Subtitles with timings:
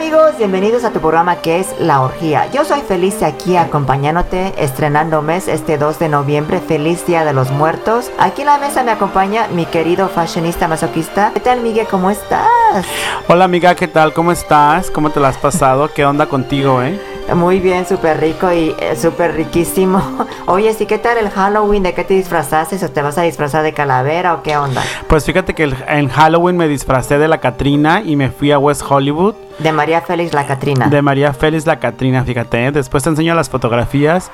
[0.00, 2.50] amigos, bienvenidos a tu programa que es La Orgía.
[2.52, 6.58] Yo soy feliz aquí acompañándote, estrenando mes este 2 de noviembre.
[6.58, 8.10] Feliz Día de los Muertos.
[8.18, 11.32] Aquí en la mesa me acompaña mi querido fashionista masoquista.
[11.34, 11.86] ¿Qué tal, Miguel?
[11.90, 12.86] ¿Cómo estás?
[13.28, 14.14] Hola, amiga, ¿qué tal?
[14.14, 14.90] ¿Cómo estás?
[14.90, 15.92] ¿Cómo te la has pasado?
[15.92, 16.98] ¿Qué onda contigo, eh?
[17.34, 20.02] Muy bien, súper rico y eh, súper riquísimo.
[20.46, 21.82] Oye, sí, ¿qué tal el Halloween?
[21.82, 22.84] ¿De qué te disfrazaste?
[22.84, 24.82] ¿O te vas a disfrazar de calavera o qué onda?
[25.08, 28.58] Pues fíjate que el- en Halloween me disfracé de la Catrina y me fui a
[28.58, 29.34] West Hollywood.
[29.58, 30.86] De María Félix la Catrina.
[30.88, 32.66] De María Félix la Catrina, fíjate.
[32.66, 32.72] ¿eh?
[32.72, 34.30] Después te enseño las fotografías.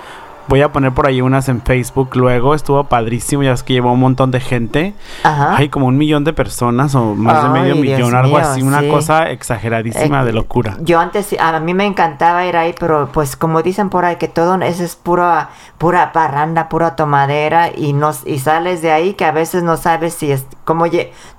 [0.49, 2.55] Voy a poner por ahí unas en Facebook luego.
[2.55, 3.43] Estuvo padrísimo.
[3.43, 4.95] Ya ves que llevó un montón de gente.
[5.25, 5.57] Ajá.
[5.57, 8.63] Hay como un millón de personas o más de medio Dios millón, algo mío, así.
[8.63, 8.89] Una sí.
[8.89, 10.77] cosa exageradísima Eh, de locura.
[10.81, 14.29] Yo antes, a mí me encantaba ir ahí, pero pues como dicen por ahí que
[14.29, 19.25] todo eso es pura, pura parranda, pura tomadera y no, y sales de ahí que
[19.25, 20.85] a veces no sabes si es, cómo,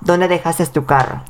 [0.00, 1.20] dónde dejaste tu carro.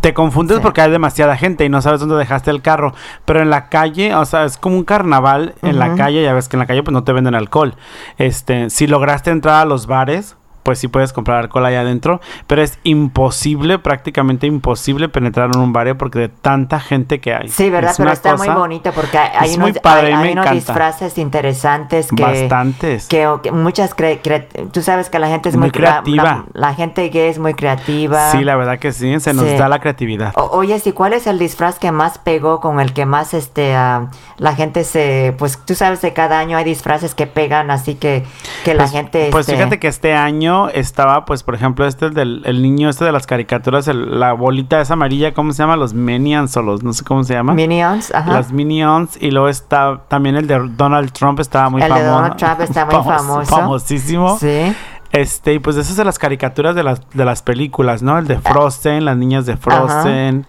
[0.00, 0.62] Te confundes Sí.
[0.62, 2.92] porque hay demasiada gente y no sabes dónde dejaste el carro.
[3.24, 6.22] Pero en la calle, o sea, es como un carnaval en la calle.
[6.22, 7.76] Ya ves que en la calle pues no te venden alcohol.
[8.18, 12.20] Este, si lograste entrar a los bares, pues sí puedes comprar alcohol allá adentro.
[12.48, 17.48] Pero es imposible, prácticamente imposible penetrar en un bar porque de tanta gente que hay.
[17.48, 17.92] Sí, ¿verdad?
[17.92, 21.16] Es Pero está muy cosa- bonito porque hay, unos, muy padre, hay- hay unos disfraces
[21.18, 22.22] interesantes que...
[22.22, 23.06] Bastantes.
[23.06, 26.44] Que, muchas cre- cre- tú sabes que la gente es Muy muy, crea- creativa.
[26.54, 28.30] La, la gente gay es muy creativa.
[28.30, 29.56] Sí, la verdad que sí, se nos Sí.
[29.56, 30.32] da la creatividad.
[30.36, 33.74] O- oye, sí, ¿cuál es el disfraz que más pegó con el que más este
[33.76, 37.94] ah, la gente se pues tú sabes que cada año hay disfraces que pegan así
[37.94, 38.24] que
[38.64, 42.10] que la Pues- gente Pues este, fíjate que este año estaba, pues, por ejemplo, este
[42.10, 45.76] del el niño este de las caricaturas, el- la bolita esa amarilla, ¿cómo se llama?
[45.76, 47.54] Los Minions o los, no sé cómo se llama.
[47.54, 48.32] Minions, ajá.
[48.32, 49.16] Las Minions.
[49.20, 52.12] Y luego está también el de Donald Trump, estaba muy El de famoso.
[52.14, 53.44] Donald Trump está muy famoso.
[53.56, 54.38] Famosísimo.
[54.38, 54.74] Sí.
[55.12, 58.18] Este, y pues esas de las caricaturas de las, de las películas, ¿no?
[58.18, 60.46] El de Frozen, las niñas de Frozen.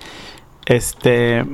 [0.65, 1.45] Este.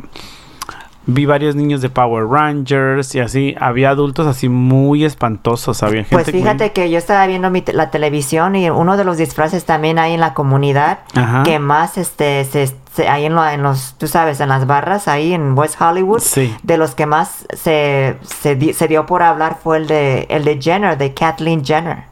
[1.07, 3.55] Vi varios niños de Power Rangers y así.
[3.59, 5.81] Había adultos así muy espantosos.
[5.81, 8.97] Había gente Pues muy- fíjate que yo estaba viendo mi te- la televisión y uno
[8.97, 11.43] de los disfraces también hay en la comunidad Ajá.
[11.43, 15.07] que más este se, se- ahí en, lo- en los tú sabes en las barras
[15.07, 16.55] ahí en West Hollywood Sí.
[16.63, 20.43] de los que más se, se, di- se dio por hablar fue el de el
[20.43, 22.03] de Jenner de Kathleen Jenner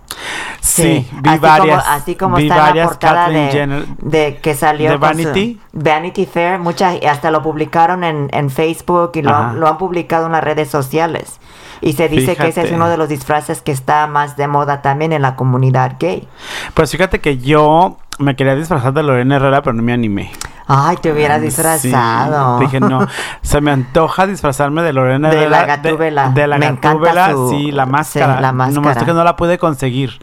[0.62, 1.84] Sí, vi así varias.
[1.84, 3.86] Como, así como vi está en la varias portada de, Jenner.
[3.88, 5.60] de que salió ¿De con su- Vanity?
[5.72, 10.26] Vanity Fair, muchas, hasta lo publicaron en, en Facebook y lo, han- lo han publicado
[10.26, 11.40] en las redes sociales.
[11.82, 14.82] Y se dice que ese es uno de los disfraces que está más de moda
[14.82, 16.28] también en la comunidad gay.
[16.74, 20.32] Pues fíjate que yo me quería disfrazar de Lorena Herrera, pero no me animé.
[20.72, 22.60] Ay, te hubieras Sí, disfrazado.
[22.60, 23.00] dije, no,
[23.42, 25.50] se me antoja disfrazarme de Lorena De Herrera.
[25.62, 26.30] la Gatúbela.
[26.30, 28.40] De, la Me encanta Gatúbela, su- sí, la sí, máscara.
[28.40, 29.06] la Nomás máscara.
[29.08, 30.20] que no la pude conseguir.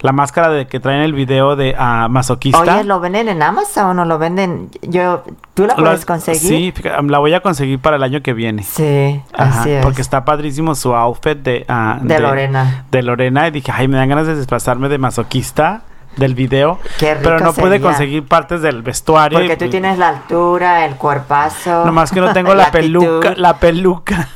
[0.00, 2.60] La máscara de que traen el video de ah, masoquista.
[2.60, 4.70] Oye, ¿lo venden en Amazon o lo venden?
[4.82, 6.40] Yo, ¿Tú la puedes conseguir?
[6.40, 6.74] Sí,
[7.08, 8.62] la voy a conseguir para el año que viene.
[8.62, 9.84] Sí, Ajá, así es.
[9.84, 12.84] Porque está padrísimo su outfit de, ah, De Lorena.
[12.92, 13.48] De Lorena.
[13.48, 15.82] Y dije, ay, me dan ganas de disfrazarme de masoquista
[16.18, 16.78] del video.
[16.98, 17.80] Qué rico pero no pude sería.
[17.86, 19.38] conseguir partes del vestuario.
[19.38, 21.84] Porque y- tú tienes la altura, el cuerpazo.
[21.86, 22.80] Nomás que no tengo la, actitud.
[22.82, 23.34] peluca.
[23.36, 24.28] La peluca.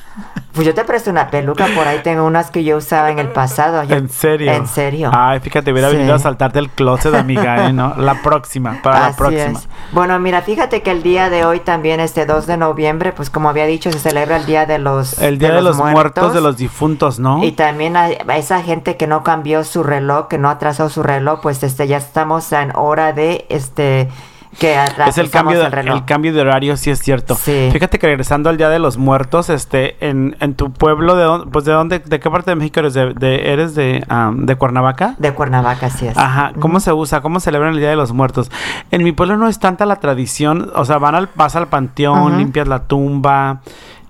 [0.53, 3.29] Pues yo te presto una peluca, por ahí tengo unas que yo usaba en el
[3.29, 3.83] pasado.
[3.85, 4.53] Yo- ¿En serio?
[4.53, 5.11] En serio.
[5.15, 5.97] Ay, fíjate, hubiera Sí.
[5.97, 7.73] venido a saltarte el closet, amiga, ¿eh?
[7.73, 7.95] ¿no?
[7.97, 9.59] La próxima, para la próxima.
[9.59, 9.69] es.
[9.93, 13.49] Bueno, mira, fíjate que el día de hoy también, este 2 de noviembre, pues como
[13.49, 16.35] había dicho, se celebra el Día de los El Día de, los, muertos.
[16.35, 17.43] de los difuntos, ¿no?
[17.43, 21.03] Y también a, a esa gente que no cambió su reloj, que no atrasó su
[21.03, 24.11] reloj, pues este ya estamos en hora de este
[24.59, 24.77] que
[25.07, 25.97] es el cambio, de, el reloj.
[25.97, 27.35] el cambio de horario, sí es cierto.
[27.35, 27.71] Sí.
[27.73, 31.51] Fíjate que regresando al Día de los Muertos, este, en, en tu pueblo, ¿de dónde,
[31.51, 32.95] pues de dónde, de qué parte de México eres?
[32.95, 34.05] ¿De, de- eres de,
[34.37, 35.15] de Cuernavaca?
[35.19, 36.17] De Cuernavaca, así es.
[36.19, 37.21] Ajá, ¿cómo se usa?
[37.23, 38.51] ¿Cómo celebran el Día de los Muertos?
[38.91, 42.37] En mi pueblo no es tanta la tradición, o sea, van al, vas al panteón,
[42.39, 43.61] limpias la tumba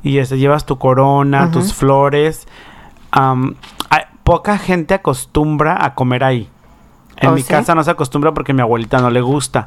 [0.02, 2.46] y este, llevas tu corona, tus flores.
[3.10, 6.48] Hay- poca gente acostumbra a comer ahí.
[7.16, 7.48] En ¿Oh, mi sí?
[7.48, 9.66] casa no se acostumbra porque a mi abuelita no le gusta.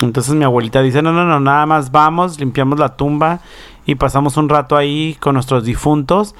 [0.00, 3.40] Entonces mi abuelita dice, no, no, no, nada más vamos, limpiamos la tumba
[3.86, 6.34] y pasamos un rato ahí con nuestros difuntos.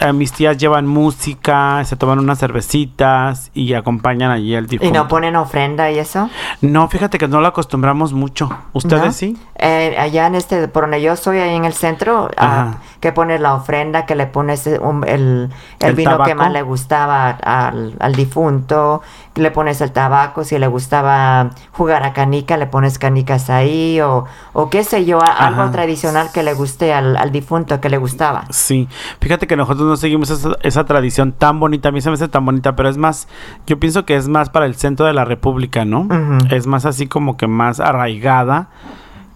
[0.00, 4.92] Eh, mis tías llevan música, se toman unas cervecitas y acompañan allí al ¿Y difunto.
[4.92, 6.28] no ponen ofrenda y eso?
[6.62, 8.50] No, fíjate que no lo acostumbramos mucho.
[8.72, 9.12] ¿Ustedes ¿No?
[9.12, 9.36] sí?
[9.54, 12.78] Eh, allá en este, por donde yo soy, ahí en el centro, ah, Ajá.
[13.04, 16.50] Que pones la ofrenda, que le pones eh, un- el, el ¿El vino que más
[16.50, 19.02] le gustaba al, al difunto,
[19.34, 24.24] le pones el tabaco, si le gustaba jugar a canica, le pones canicas ahí, o,
[24.54, 27.98] o qué sé yo, a- algo tradicional que le guste al, al difunto, que le
[27.98, 28.44] gustaba.
[28.48, 28.88] Sí.
[29.20, 31.90] Fíjate que nosotros no seguimos esa, esa tradición tan bonita.
[31.90, 33.28] A mí se me hace tan bonita, pero es más,
[33.66, 36.00] yo pienso que es más para el centro de la República, ¿no?
[36.02, 36.38] Ujú.
[36.50, 38.68] Es más así como que más arraigada.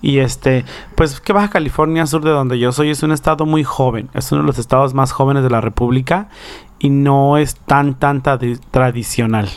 [0.01, 0.65] Y este,
[0.95, 4.31] pues que Baja California Sur de donde yo soy es un estado muy joven, es
[4.31, 6.29] uno de los estados más jóvenes de la República
[6.79, 9.49] y no es tan tan tradi- tradicional.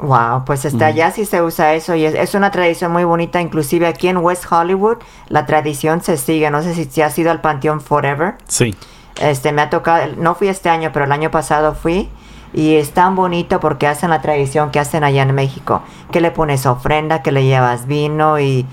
[0.00, 3.40] Wow, pues este, allá sí se usa eso y es, es una tradición muy bonita,
[3.40, 4.98] inclusive aquí en West Hollywood
[5.28, 8.76] la tradición se sigue, no sé si, si has ido al Panteón Forever, Sí.
[9.20, 12.08] este me ha tocado, no fui este año, pero el año pasado fui
[12.54, 15.82] y es tan bonito porque hacen la tradición que hacen allá en México,
[16.12, 18.66] que le pones ofrenda, que le llevas vino y,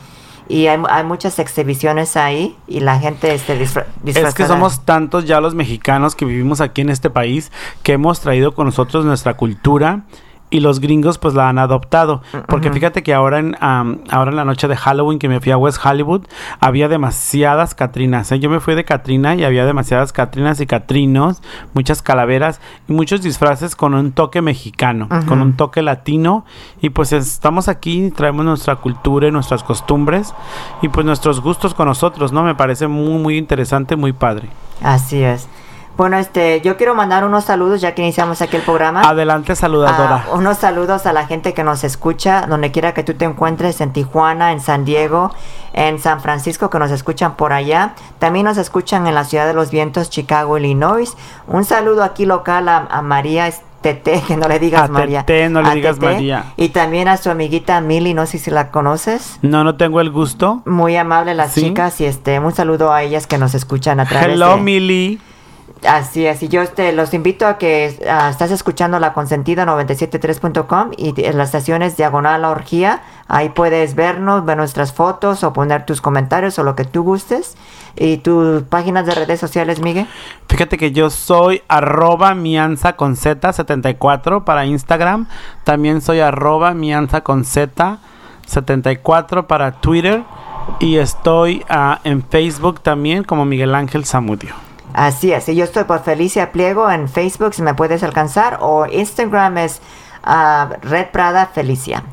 [0.48, 5.26] y hay, hay muchas exhibiciones ahí y la gente este, disfra- Es que somos tantos
[5.26, 7.52] ya los mexicanos que vivimos aquí en este país
[7.84, 10.02] que hemos traído con nosotros nuestra cultura
[10.56, 12.22] y los gringos pues la han adoptado.
[12.48, 12.76] Porque Ujú.
[12.76, 15.86] fíjate que ahora en, ahora en la noche de Halloween que me fui a West
[15.86, 16.22] Hollywood
[16.62, 18.32] había demasiadas Catrinas.
[18.32, 18.40] ¿eh?
[18.40, 21.42] Yo me fui de Catrina y había demasiadas Catrinas y Catrinos,
[21.74, 26.46] muchas calaveras y muchos disfraces con un toque mexicano, con un toque latino.
[26.82, 30.34] Y pues estamos aquí, traemos nuestra cultura y nuestras costumbres
[30.82, 32.44] y pues nuestros gustos con nosotros, ¿no?
[32.44, 34.48] Me parece muy, muy interesante, muy padre.
[34.82, 35.50] Así es.
[35.98, 39.02] Bueno, este, yo quiero mandar unos saludos ya que iniciamos aquí el programa.
[39.02, 40.26] Adelante, saludadora.
[40.28, 43.80] Ah, unos saludos a la gente que nos escucha, donde quiera que tú te encuentres,
[43.80, 45.32] en Tijuana, en San Diego,
[45.74, 47.94] en San Francisco, que nos escuchan por allá.
[48.20, 51.16] También nos escuchan en la Ciudad de los Vientos, Chicago, Illinois.
[51.48, 53.50] Un saludo aquí local a, a María
[53.82, 55.24] Tete, que no le digas A María.
[55.26, 56.14] Tete, no le A digas Tete.
[56.14, 56.46] María.
[56.58, 59.38] Y también a su amiguita Mili, no sé si la conoces.
[59.44, 60.62] No, no tengo el gusto.
[60.66, 61.62] Muy amable las Sí.
[61.62, 64.62] chicas y este un saludo a ellas que nos escuchan a través Hello, de...
[64.62, 65.22] Mili.
[65.88, 70.92] Así es, y yo te los invito a que ah, estás escuchando la consentida 973.com
[70.98, 75.86] y en las estaciones diagonal la orgía, ahí puedes vernos, ver nuestras fotos o poner
[75.86, 77.56] tus comentarios o lo que tú gustes.
[77.98, 80.06] Y tus páginas de redes sociales, Miguel.
[80.50, 85.28] Fíjate que yo soy arroba mianza con z 74 para Instagram.
[85.64, 88.00] También soy arroba mianza con z
[88.48, 90.24] 74 para Twitter.
[90.80, 94.54] Y estoy ah, en Facebook también como Miguel Ángel Zamudio.
[94.94, 98.86] Así es, y yo estoy por Felicia Pliego en Facebook, si me puedes alcanzar, o
[98.86, 99.82] Instagram es
[100.24, 102.04] ah, Red Prada Felicia.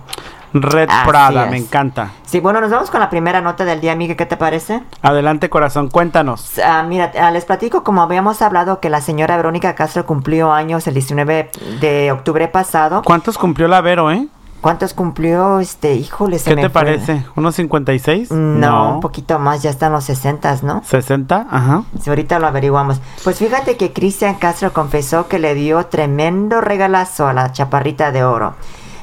[0.55, 1.51] Red Así Prada, es.
[1.51, 2.11] me encanta.
[2.25, 4.83] Sí, bueno, nos vamos con la primera nota del día, Miguel, ¿qué te parece?
[5.01, 6.59] Adelante, corazón, cuéntanos.
[6.59, 10.87] Ah, mira, ah, les platico, como habíamos hablado, que la señora Verónica Castro cumplió años
[10.87, 13.03] el 19 de octubre pasado.
[13.05, 14.27] ¿Cuántos cumplió la Vero, eh?
[14.63, 15.59] ¿Cuántos cumplió?
[15.59, 16.83] Este, híjole, se ¿Qué me te fue.
[16.83, 17.27] parece?
[17.35, 18.31] ¿Unos 56?
[18.31, 20.83] No, un poquito más, ya están los 60, ¿no?
[20.83, 21.47] ¿60?
[21.51, 21.83] Ajá.
[22.01, 23.01] Si ahorita lo averiguamos.
[23.25, 28.23] Pues fíjate que Cristian Castro confesó que le dio tremendo regalazo a la chaparrita de
[28.23, 28.55] oro.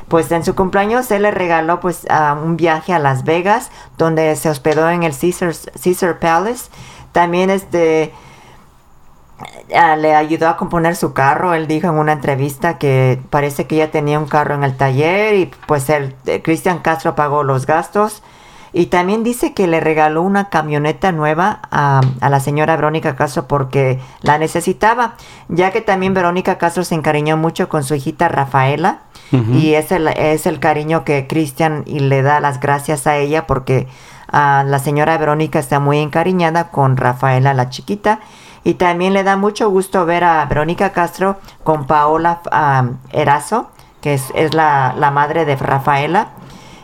[0.08, 2.08] Pues en su cumpleaños él le regaló pues
[2.42, 5.54] un viaje a Las Vegas, donde se hospedó en el Caesar,
[5.84, 6.70] Caesar Palace.
[7.12, 8.14] También este
[9.70, 11.54] le ayudó a componer su carro.
[11.54, 15.36] Él dijo en una entrevista que parece que ya tenía un carro en el taller
[15.36, 18.24] y pues el eh, Cristian Castro pagó los gastos.
[18.72, 23.48] Y también dice que le regaló una camioneta nueva a, a la señora Verónica Castro
[23.48, 25.16] porque la necesitaba,
[25.48, 29.00] ya que también Verónica Castro se encariñó mucho con su hijita Rafaela.
[29.32, 33.46] Y es el, es el cariño que Cristian y le da las gracias a ella
[33.46, 33.88] porque
[34.32, 38.22] ah, la señora Verónica está muy encariñada con Rafaela la chiquita.
[38.64, 43.70] Y también le da mucho gusto ver a Verónica Castro con Paola ah, Erazo,
[44.02, 46.30] que es, es la, la madre de Rafaela,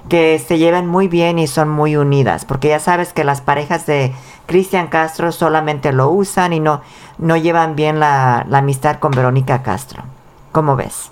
[0.10, 3.86] que se llevan muy bien y son muy unidas, porque ya sabes que las parejas
[3.86, 4.14] de
[4.46, 6.82] Cristian Castro solamente lo usan y no,
[7.18, 10.04] no llevan bien la, la amistad con Verónica Castro.
[10.52, 11.12] ¿Cómo ves?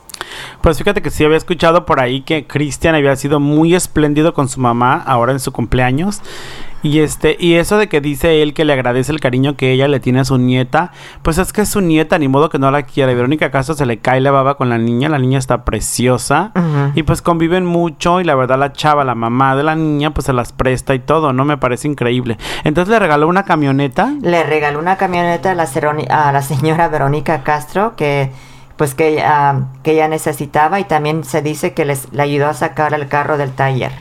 [0.62, 4.48] Pues fíjate que sí había escuchado por ahí que Cristian había sido muy espléndido con
[4.48, 6.22] su mamá ahora en su cumpleaños.
[6.84, 9.88] Y este, y eso de que dice él que le agradece el cariño que ella
[9.88, 12.70] le tiene a su nieta, pues es que es su nieta, ni modo que no
[12.72, 13.14] la quiera.
[13.14, 16.52] Verónica Castro se le cae la baba con la niña, la niña está preciosa.
[16.94, 20.26] Y pues conviven mucho y la verdad la chava, la mamá de la niña, pues
[20.26, 21.46] se las presta y todo, ¿no?
[21.46, 22.38] Me parece increíble.
[22.66, 24.14] Entonces le regaló una camioneta.
[24.22, 28.30] Le regaló una camioneta a la, seroni- a la señora Verónica Castro que
[28.76, 32.54] pues que, ah, que ella necesitaba y también se dice que les, le ayudó a
[32.54, 33.92] sacar el carro del taller.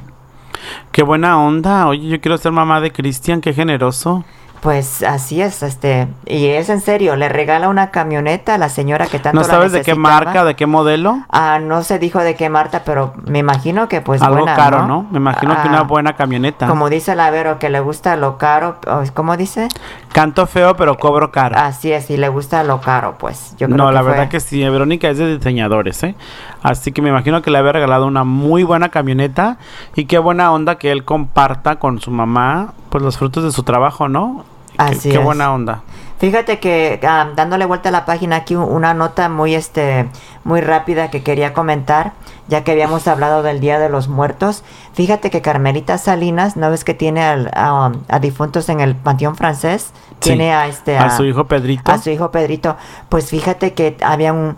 [0.90, 1.86] Qué buena onda.
[1.86, 4.24] Oye, yo quiero ser mamá de Cristian, qué generoso.
[4.62, 9.08] Pues así es, este, y es en serio, le regala una camioneta a la señora
[9.08, 11.18] que tanto ¿No la sabes de qué marca, de qué modelo?
[11.30, 14.86] Ah, no se dijo de qué Marta, pero me imagino que pues Algo buena, caro,
[14.86, 15.04] ¿no?
[15.10, 16.68] Me imagino que Ah, una buena camioneta.
[16.68, 18.76] Como dice la Vero, que le gusta lo caro,
[19.14, 19.66] ¿cómo dice?
[20.12, 21.56] Canto feo, pero cobro caro.
[21.58, 23.54] Así es, y le gusta lo caro, pues.
[23.58, 26.14] Yo creo no, que la fue- verdad que sí, Verónica es de diseñadores, ¿eh?
[26.62, 29.56] Así que me imagino que le había regalado una muy buena camioneta
[29.94, 33.62] y qué buena onda que él comparta con su mamá, pues los frutos de su
[33.62, 34.44] trabajo, ¿no?
[34.76, 35.24] Así qué es.
[35.24, 35.82] buena onda.
[36.22, 40.08] Fíjate que dándole vuelta a la página aquí una nota muy este
[40.44, 42.12] muy rápida que quería comentar,
[42.46, 44.62] ya que habíamos hablado del Día de los Muertos.
[44.94, 49.34] Fíjate que Carmelita Salinas, ¿no ves que tiene al- a, a difuntos en el Panteón
[49.34, 49.90] Francés?
[50.20, 51.90] Sí, Tiene a este a su hijo Pedrito.
[51.90, 52.76] A su hijo Pedrito.
[53.08, 54.56] Pues fíjate que había un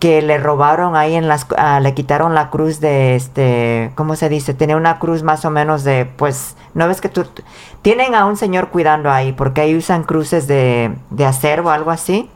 [0.00, 4.28] que le robaron ahí en las ah, le quitaron la cruz de este cómo se
[4.28, 7.24] dice tenía una cruz más o menos de pues no ves que tú
[7.82, 11.90] tienen a un señor cuidando ahí porque ahí usan cruces de, de acero o algo
[11.92, 12.28] así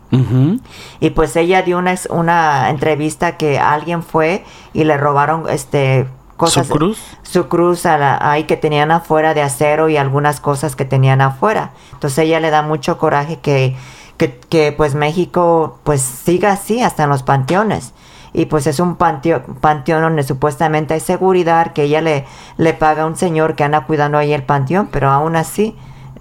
[1.01, 6.07] y pues ella dio una, una entrevista que alguien fue y le robaron este
[6.37, 7.01] cosas ¿Su cruz?
[7.23, 11.21] su cruz a la- ahí que tenían afuera de acero y algunas cosas que tenían
[11.21, 11.71] afuera.
[11.93, 13.77] Entonces ella le da mucho coraje que,
[14.17, 17.93] que, que, pues México pues siga así hasta en los panteones.
[18.33, 22.25] Y pues es un panteón, panteón donde supuestamente hay seguridad, que ella le,
[22.57, 25.77] le paga a un señor que anda cuidando ahí el panteón, pero aún así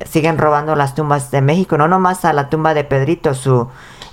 [0.06, 3.68] siguen robando las tumbas de México, no nomás a la tumba de Pedrito, su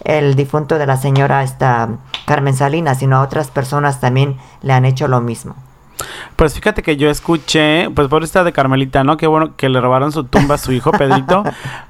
[0.04, 1.88] el difunto de la señora esta
[2.26, 5.54] Carmen Salinas, sino a otras personas también le han hecho lo mismo.
[6.36, 9.18] Pues fíjate que yo escuché, pues por esta de Carmelita, ¿no?
[9.18, 11.44] Qué bueno que le robaron su tumba a su hijo Pedrito.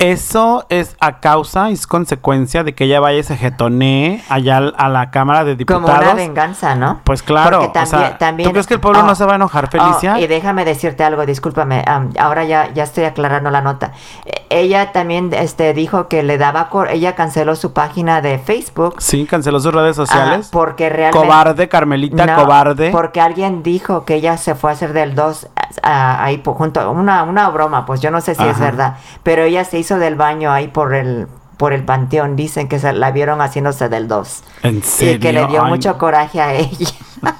[0.00, 4.74] Eso es a causa, es consecuencia de que ella vaya y se jetonee allá al-
[4.78, 6.04] a la Cámara de Como Diputados.
[6.04, 7.00] una venganza, ¿no?
[7.04, 9.26] Pues claro, Porque o sea, también- también- ¿tú crees que el pueblo oh, no se
[9.26, 10.14] va a enojar, Felicia?
[10.14, 13.92] Oh, y déjame decirte algo, discúlpame, am, ahora ya, ya estoy aclarando la nota.
[14.24, 18.96] Eh, Ella también este, dijo que le daba, cor- ella canceló su página de Facebook.
[18.98, 20.46] Sí, canceló sus redes sociales.
[20.46, 21.24] ah, porque realmente...
[21.24, 22.90] cobarde, Carmelita, No, cobarde.
[22.90, 25.46] Porque alguien dijo que ella se fue a hacer del 2
[25.84, 29.78] ahí junto, una, una broma, pues yo no sé si es verdad, pero ella se
[29.78, 33.90] hizo del baño ahí por el por el panteón, dicen que se la vieron haciéndose
[33.90, 35.16] del 2 ¿En serio?
[35.16, 36.88] y que le dio Ay, mucho coraje a ella.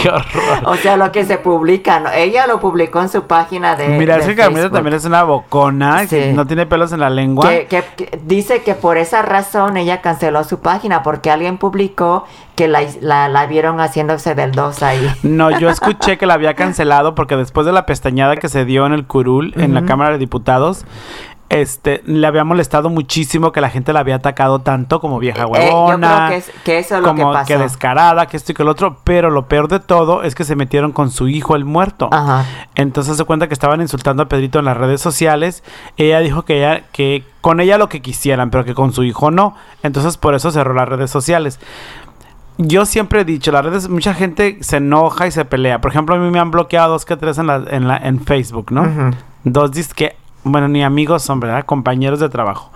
[0.00, 0.62] Qué horror.
[0.64, 2.10] O sea, lo que se publica, ¿no?
[2.10, 4.74] ella lo publicó en su página de Mira, de es que Carmelita Facebook.
[4.74, 7.46] también es una bocona, que no tiene pelos en la lengua.
[7.50, 12.24] Que, que- que dice que por esa razón ella canceló su página porque alguien publicó
[12.56, 15.06] que la, la, la vieron haciéndose del 2 ahí.
[15.22, 18.86] No, yo escuché que la había cancelado porque después de la pestañada que se dio
[18.86, 19.84] en el curul, en la.
[19.84, 20.84] Cámara de Diputados,
[21.50, 25.46] este, le había molestado muchísimo que la gente la había atacado tanto como vieja Eh,
[25.46, 26.16] yo huevona.
[26.16, 27.46] creo que, es- que eso es lo que como pasó.
[27.48, 30.44] que descarada, que esto y que lo otro, pero lo peor de todo es que
[30.44, 32.08] se metieron con su hijo el muerto.
[32.12, 32.46] Ajá.
[32.76, 35.62] Entonces se cuenta que estaban insultando a Pedrito en las redes sociales.
[35.96, 39.30] Ella dijo que ella, que con ella lo que quisieran, pero que con su hijo
[39.30, 39.56] no.
[39.82, 41.58] Entonces por eso cerró las redes sociales.
[42.58, 45.80] Yo siempre he dicho, las redes, mucha gente se enoja y se pelea.
[45.80, 48.20] Por ejemplo, a mí me han bloqueado dos que tres en, la, en, la, en
[48.20, 49.12] Facebook, ¿no?
[49.44, 51.64] Dos dis que, bueno, ni amigos son, ¿verdad?
[51.64, 52.70] Compañeros de trabajo.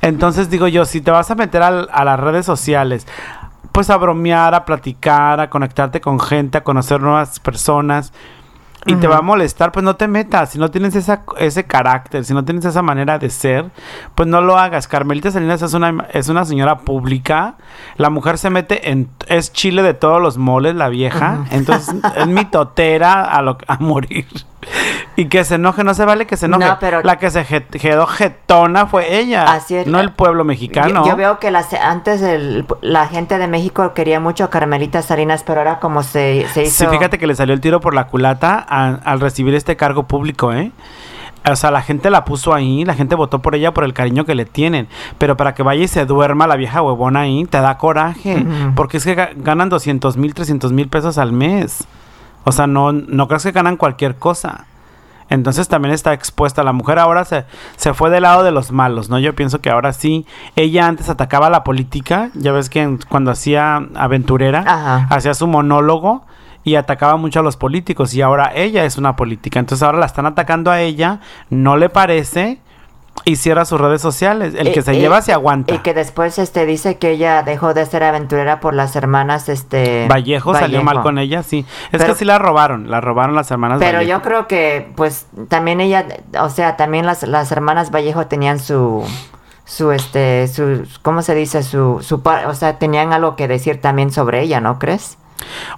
[0.00, 3.06] Entonces digo yo, si te vas a meter al- a las redes sociales,
[3.72, 8.12] pues a bromear, a platicar, a conectarte con gente, a conocer nuevas personas,
[8.86, 10.50] y te va a molestar, pues no te metas.
[10.50, 13.70] Si no tienes esa, ese carácter, si no tienes esa manera de ser,
[14.14, 14.88] pues no lo hagas.
[14.88, 17.54] Carmelita Salinas es una, es una señora pública.
[17.96, 19.08] La mujer se mete en...
[19.26, 21.38] Es chile de todos los moles, la vieja.
[21.46, 21.54] Ujú.
[21.56, 24.26] Entonces es mi totera a, lo, a morir.
[25.16, 26.64] Y que se enoje, no se vale que se enoje.
[26.66, 29.44] No, pero- La que se quedó jetona fue ella.
[29.44, 29.86] Así es.
[29.86, 31.04] No el pueblo mexicano.
[31.04, 35.02] Yo, yo veo que las, antes el- la gente de México quería mucho a Carmelita
[35.02, 36.84] Salinas, pero ahora como se, se hizo...
[36.84, 40.04] Sí, fíjate que le salió el tiro por la culata a- al recibir este cargo
[40.08, 40.72] público, ¿eh?
[41.46, 44.24] O sea, la gente la puso ahí, la gente votó por ella por el cariño
[44.24, 44.88] que le tienen.
[45.18, 48.46] Pero para que vaya y se duerma la vieja huevona ahí, te da coraje.
[48.74, 51.86] Porque es que ga- ganan 200 mil, 300 mil pesos al mes.
[52.44, 54.66] O sea, no, no creas que ganan cualquier cosa.
[55.30, 56.62] Entonces también está expuesta.
[56.62, 57.44] La mujer ahora se,
[57.76, 59.18] se fue del lado de los malos, ¿no?
[59.18, 60.26] Yo pienso que ahora sí.
[60.54, 62.30] Ella antes atacaba la política.
[62.34, 64.62] Ya ves que en- cuando hacía aventurera,
[65.10, 66.24] hacía su monólogo
[66.62, 68.12] y atacaba mucho a los políticos.
[68.14, 69.58] Y ahora ella es una política.
[69.58, 71.20] Entonces ahora la están atacando a ella.
[71.48, 72.60] No le parece.
[73.26, 74.54] Y cierra sus redes sociales.
[74.54, 75.74] El que Eh, se eh, lleva se aguanta.
[75.74, 80.06] Y que después este dice que ella dejó de ser aventurera por las hermanas este
[80.08, 81.64] Vallejo, salió mal con ella, sí.
[81.92, 84.18] Es Pero- que sí la robaron, la robaron las hermanas Pero Vallejo.
[84.18, 86.04] yo creo que pues también ella,
[86.40, 89.02] o sea, también las, las hermanas Vallejo tenían su
[89.66, 91.62] su este su ¿cómo se dice?
[91.62, 95.16] su su par- o sea, tenían algo que decir también sobre ella, ¿no crees?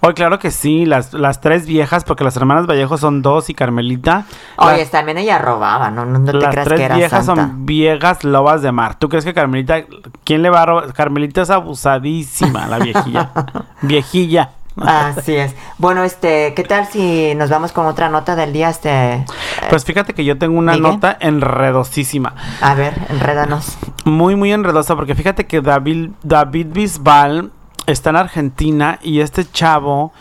[0.00, 3.54] Hoy claro que sí, las, las tres viejas, porque las hermanas Vallejo son dos y
[3.54, 4.24] Carmelita.
[4.56, 7.26] Oye, las, también ella robaba, no no, no te las creas tres que era viejas
[7.26, 7.42] santa.
[7.42, 8.98] son viejas lobas de mar.
[8.98, 9.84] ¿Tú crees que Carmelita,
[10.24, 10.92] quién le va a robar?
[10.92, 13.30] Carmelita es abusadísima, la viejilla.
[13.82, 14.50] viejilla.
[14.76, 15.54] Así es.
[15.78, 19.24] Bueno, este, ¿qué tal si nos vamos con otra nota del día este
[19.70, 22.34] Pues fíjate que yo tengo una nota enredosísima.
[22.60, 23.78] a ver, enrédanos.
[24.04, 27.52] Muy, muy enredosa, porque fíjate que David, David Bisbal
[27.86, 30.12] está en Argentina y este chavo,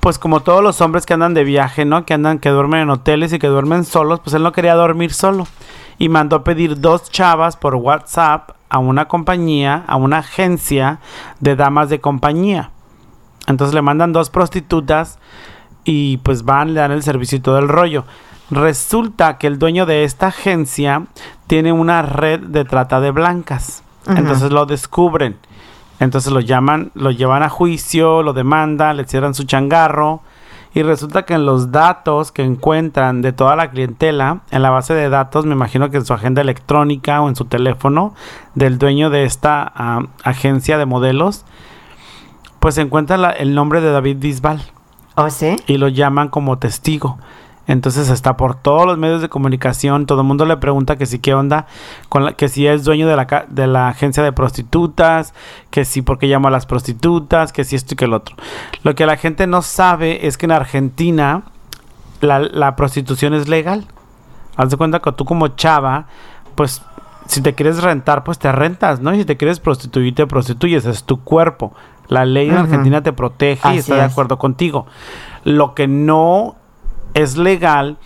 [0.00, 2.04] pues como todos los hombres que andan de viaje, ¿no?
[2.04, 5.12] Que andan, que duermen en hoteles y que duermen solos, pues él no quería dormir
[5.12, 5.46] solo.
[5.98, 10.98] y mandó a pedir dos chavas por WhatsApp a una compañía, a una agencia
[11.38, 12.70] de damas de compañía.
[13.46, 15.18] Entonces le mandan dos prostitutas
[15.84, 18.04] y pues van, le dan el servicio y todo el rollo.
[18.50, 21.06] Resulta que el dueño de esta agencia
[21.46, 23.82] tiene una red de trata de blancas.
[24.06, 25.36] Entonces lo descubren.
[26.02, 30.20] Entonces lo llaman, lo llevan a juicio, lo demandan, le cierran su changarro.
[30.74, 34.94] Y resulta que en los datos que encuentran de toda la clientela, en la base
[34.94, 38.14] de datos, me imagino que en su agenda electrónica o en su teléfono
[38.56, 41.44] del dueño de esta ah, agencia de modelos,
[42.58, 44.60] pues se encuentra el nombre de David Bisbal.
[45.14, 45.56] ¿Oh, sí?
[45.68, 47.18] Y lo llaman como testigo.
[47.66, 51.20] Entonces está por todos los medios de comunicación, todo el mundo le pregunta que si
[51.20, 51.66] qué onda,
[52.08, 55.32] con la, que si es dueño de la, de la agencia de prostitutas,
[55.70, 58.34] que si por qué llama a las prostitutas, que si esto y que el otro.
[58.82, 61.42] Lo que la gente no sabe es que en Argentina
[62.20, 63.86] la, la prostitución es legal.
[64.56, 66.06] Haz de cuenta que tú como chava,
[66.56, 66.82] pues
[67.26, 69.14] si te quieres rentar, pues te rentas, ¿no?
[69.14, 71.72] Y si te quieres prostituir, te prostituyes, es tu cuerpo.
[72.08, 74.86] La ley en Argentina te protege y está de acuerdo contigo.
[75.44, 76.56] Lo que no
[77.14, 77.98] es legal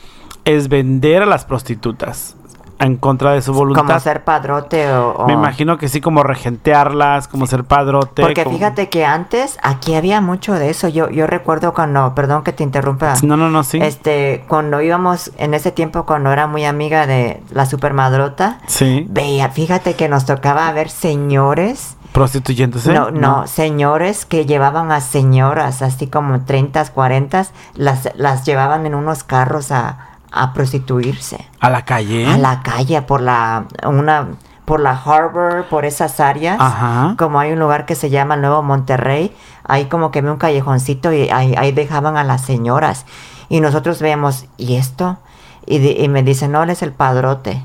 [0.44, 2.36] es vender a las prostitutas
[2.78, 3.84] en contra de su voluntad.
[3.86, 8.22] Como ser padrote o, Me imagino que sí, como regentearlas, como ser padrote.
[8.22, 10.88] Porque fíjate que antes aquí había mucho de eso.
[10.88, 13.14] Yo, yo recuerdo cuando, perdón que te interrumpa.
[13.22, 13.78] No, no, no, sí.
[13.80, 18.58] Este, cuando íbamos en ese tiempo, cuando era muy amiga de la supermadrota.
[18.66, 19.06] Sí.
[19.08, 22.94] Veía, fíjate que nos tocaba ver señores prostituyéndose.
[22.94, 28.94] No, no, señores que llevaban a señoras, así como 30, 40, las, las llevaban en
[28.94, 29.98] unos carros a,
[30.32, 31.46] a prostituirse.
[31.60, 32.26] ¿A la calle?
[32.26, 34.28] A la calle, por la, una,
[34.64, 36.56] por la Harbor, por esas áreas.
[36.58, 37.16] Ajá.
[37.18, 41.12] Como hay un lugar que se llama Nuevo Monterrey, ahí como que ve un callejoncito
[41.12, 43.04] y ahí, ahí dejaban a las señoras.
[43.50, 45.18] Y nosotros vemos, ¿y esto?
[45.66, 47.62] Y, y me dicen, no, él es el padrote.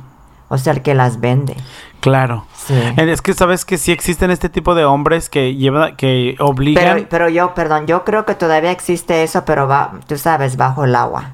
[0.49, 1.55] O sea, el que las vende.
[2.01, 2.45] Claro.
[2.55, 2.73] Sí.
[2.97, 6.95] Es que sabes que sí existen este tipo de hombres que llevan, que obligan.
[6.95, 10.83] Pero, pero, yo, perdón, yo creo que todavía existe eso, pero va, tú sabes, bajo
[10.83, 11.31] el agua.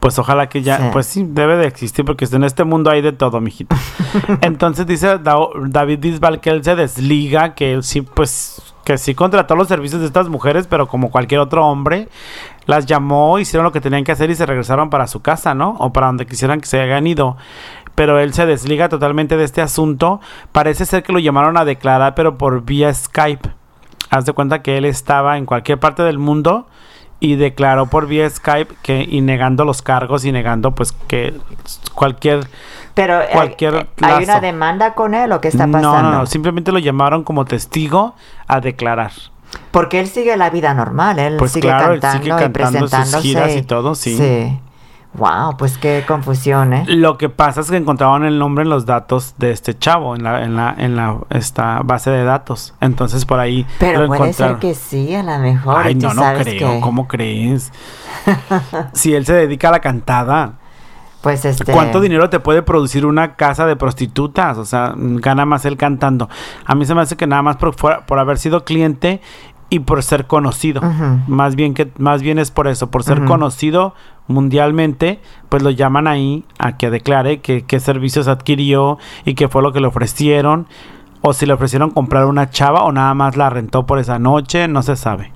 [0.00, 3.12] Pues ojalá que ya, pues sí, debe de existir, porque en este mundo hay de
[3.12, 3.76] todo, mijito.
[4.40, 9.54] Entonces dice David Bisbal que él se desliga, que él sí, pues, que sí contrató
[9.54, 12.08] los servicios de estas mujeres, pero como cualquier otro hombre,
[12.66, 15.76] las llamó, hicieron lo que tenían que hacer y se regresaron para su casa, ¿no?
[15.78, 17.36] O para donde quisieran que se hayan ido
[17.94, 20.20] pero él se desliga totalmente de este asunto.
[20.52, 23.50] Parece ser que lo llamaron a declarar, pero por vía Skype.
[24.10, 26.66] Haz de cuenta que él estaba en cualquier parte del mundo
[27.20, 31.32] y declaró por vía Skype que y negando los cargos y negando pues que
[31.94, 32.48] cualquier
[32.94, 36.18] pero eh, cualquier eh, hay una demanda con él o qué está pasando no, no
[36.18, 38.16] no simplemente lo llamaron como testigo
[38.48, 39.12] a declarar.
[39.70, 43.62] Porque él sigue la vida normal él pues sigue cantando, y presentándose sus giras y
[43.62, 44.16] todo sí.
[44.16, 44.58] Sí
[45.14, 46.84] Wow, pues qué confusión, ¿eh?
[46.88, 50.22] Lo que pasa es que encontraban el nombre en los datos de este chavo, en
[50.22, 52.74] la, en la, en la esta base de datos.
[52.80, 53.66] Entonces por ahí.
[53.78, 55.76] Pero puede ser que sí, a lo mejor.
[55.84, 56.80] Ay, no, no creo.
[56.80, 57.72] ¿Cómo crees?
[58.94, 60.54] si él se dedica a la cantada.
[61.20, 61.70] Pues este.
[61.70, 64.56] ¿Cuánto dinero te puede producir una casa de prostitutas?
[64.56, 66.28] O sea, gana más él cantando.
[66.64, 69.20] A mí se me hace que nada más por, por haber sido cliente
[69.72, 70.82] y por ser conocido.
[71.26, 73.94] Más bien que más bien es por eso, por ser conocido
[74.26, 79.62] mundialmente, pues lo llaman ahí a que declare que, qué servicios adquirió y qué fue
[79.62, 80.66] lo que le ofrecieron
[81.22, 84.68] o si le ofrecieron comprar una chava o nada más la rentó por esa noche,
[84.68, 85.32] no se sabe.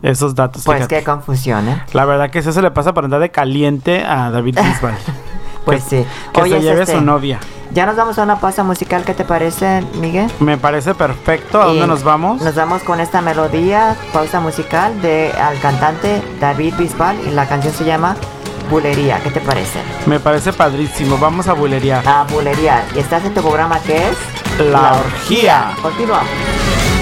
[0.00, 0.64] Esos datos.
[0.64, 1.82] Pues qué confusión, ¿eh?
[1.92, 4.96] La verdad que eso se le pasa para andar de caliente a David Bisbal.
[5.64, 6.04] Pues sí.
[6.32, 7.40] Que se lleve su novia.
[7.72, 10.30] Ya nos vamos a una pausa musical, ¿qué te parece, Miguel?
[10.40, 11.62] Me parece perfecto.
[11.62, 12.42] ¿A dónde nos vamos?
[12.42, 17.72] Nos vamos con esta melodía, pausa musical de al cantante David Bisbal y la canción
[17.72, 18.16] se llama
[18.68, 19.20] Bulería.
[19.22, 19.80] ¿Qué te parece?
[20.04, 21.16] Me parece padrísimo.
[21.16, 22.02] Vamos a bulería.
[22.04, 22.84] A bulería.
[22.94, 24.16] ¿Y estás en tu programa que es?
[24.58, 25.72] La, orgía.
[25.80, 26.22] Continúa.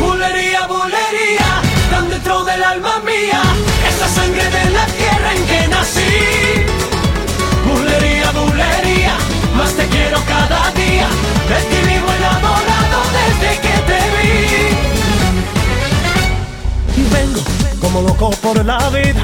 [0.01, 3.43] Bulería, bulería, tan dentro del alma mía,
[9.61, 11.09] más te quiero cada día,
[11.51, 14.35] de ti vivo enamorado desde que te vi.
[17.13, 17.43] Vengo
[17.81, 19.23] como loco por la vida,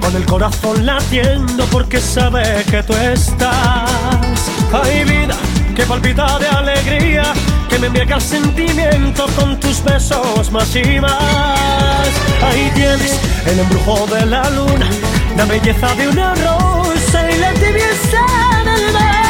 [0.00, 4.38] con el corazón latiendo porque sabe que tú estás.
[4.72, 5.36] Hay vida
[5.74, 7.32] que palpita de alegría,
[7.70, 12.08] que me embriaga el sentimiento con tus besos más y más.
[12.46, 14.88] Ahí tienes el embrujo de la luna,
[15.36, 18.22] la belleza de una rosa y la tibieza
[18.66, 19.27] del mar.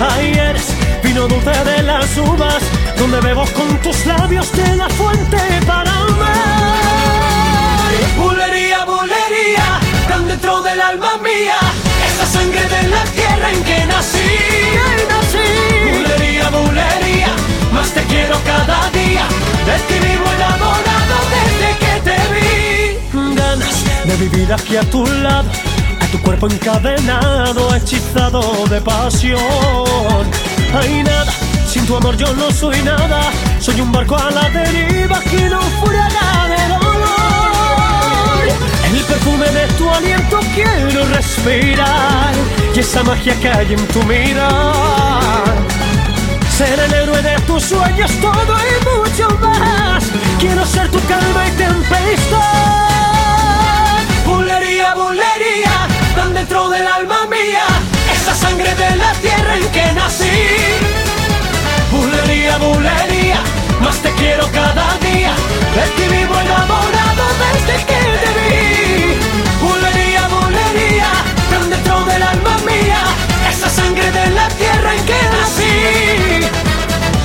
[0.00, 0.68] Ahí eres,
[1.02, 2.62] vino dulce de las uvas,
[2.96, 6.78] donde bebo con tus labios de la fuente para amar.
[8.16, 11.58] Bulería, bulería, tan dentro del alma mía,
[12.06, 14.18] esa sangre de la tierra en que nací.
[15.08, 15.48] Nací.
[15.92, 17.32] Bulería, bulería,
[17.72, 19.26] más te quiero cada día,
[19.66, 23.34] de ti vivo enamorado desde que te vi.
[23.34, 25.50] Ganas de vivir aquí a tu lado
[26.10, 29.38] tu cuerpo encadenado, hechizado de pasión.
[30.74, 31.32] Hay nada,
[31.66, 36.08] sin tu amor yo no soy nada, soy un barco a la deriva que fuera
[36.48, 36.98] de dolor.
[38.92, 42.34] El perfume de tu aliento quiero respirar
[42.74, 45.56] y esa magia que hay en tu mirar.
[46.56, 50.04] Ser el héroe de tus sueños, todo y mucho más.
[50.38, 52.88] Quiero ser tu calma y tempestad.
[54.26, 55.87] Bulería, bulería,
[56.18, 57.64] tan dentro del alma mía,
[58.12, 60.38] esa sangre de la tierra en que nací.
[61.92, 63.40] Bulería, bulería,
[63.80, 65.32] más te quiero cada día.
[65.76, 68.56] De ti vivo enamorado desde que te vi.
[69.64, 71.10] Bulería, bulería,
[71.50, 73.00] tan dentro del alma mía,
[73.52, 75.76] esa sangre de la tierra en que nací.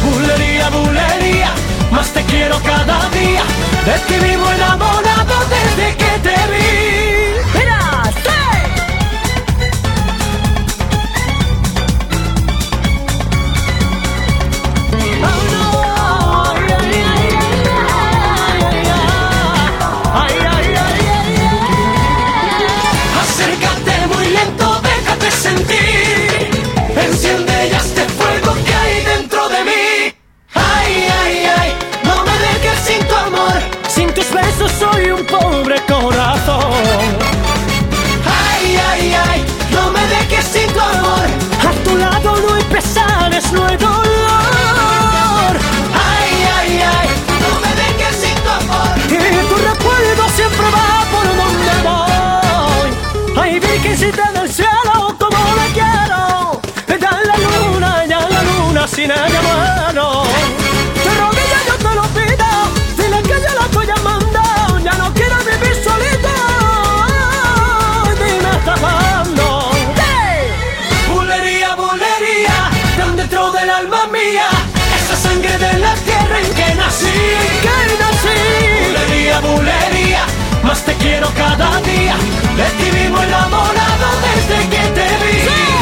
[0.06, 1.52] Bulería, bulería,
[1.92, 3.44] más te quiero cada día.
[3.88, 7.23] De ti vivo enamorado desde que te vi.
[59.04, 60.24] Sin ella muero.
[61.04, 62.50] Te rodilla, yo te lo pido.
[62.98, 64.42] Dile que yo la estoy llamando.
[64.84, 66.34] Ya no quiero vivir solito.
[68.20, 69.72] Dime hasta cuándo.
[71.13, 72.58] Bulería, bulería,
[72.98, 74.48] tan dentro del alma mía.
[74.98, 77.20] Esa sangre de la tierra en que nací.
[77.66, 78.39] Que nací.
[78.84, 80.24] Bulería, bulería,
[80.63, 82.16] más te quiero cada día.
[82.56, 85.36] De ti vivo enamorado desde que te vi.
[85.44, 85.73] Bulería,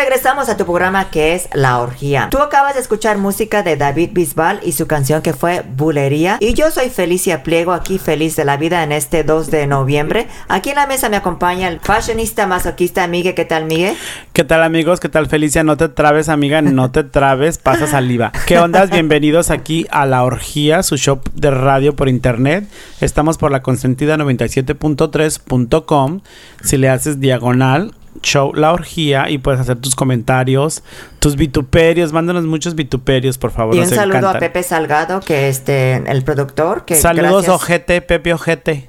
[0.00, 2.28] regresamos a tu programa que es La Orgía.
[2.30, 6.38] Tú acabas de escuchar música de David Bisbal y su canción que fue Bulería.
[6.40, 10.26] Y yo soy Felicia Pliego, aquí feliz de la vida en este 2 de noviembre.
[10.48, 13.34] Aquí en la mesa me acompaña el fashionista masoquista Miguel.
[13.34, 13.94] ¿Qué tal, Miguel?
[14.32, 15.00] ¿Qué tal amigos?
[15.00, 15.64] ¿Qué tal Felicia?
[15.64, 18.32] No te trabes, amiga, no te trabes, pasa saliva.
[18.46, 18.88] ¿Qué ondas?
[18.88, 22.66] Bienvenidos aquí a La Orgía, su show de radio por internet.
[23.02, 26.22] Estamos por la consentida 97.3.com.
[26.62, 27.92] Si le haces diagonal,
[28.22, 30.82] show La Orgía y puedes hacer tus comentarios,
[31.18, 33.74] tus vituperios, mándanos muchos vituperios, por favor.
[33.74, 34.38] Y un saludo a.
[34.38, 38.88] Pepe Salgado, que este, el productor, que Saludos, gracias- ojete, Pepe Ojete.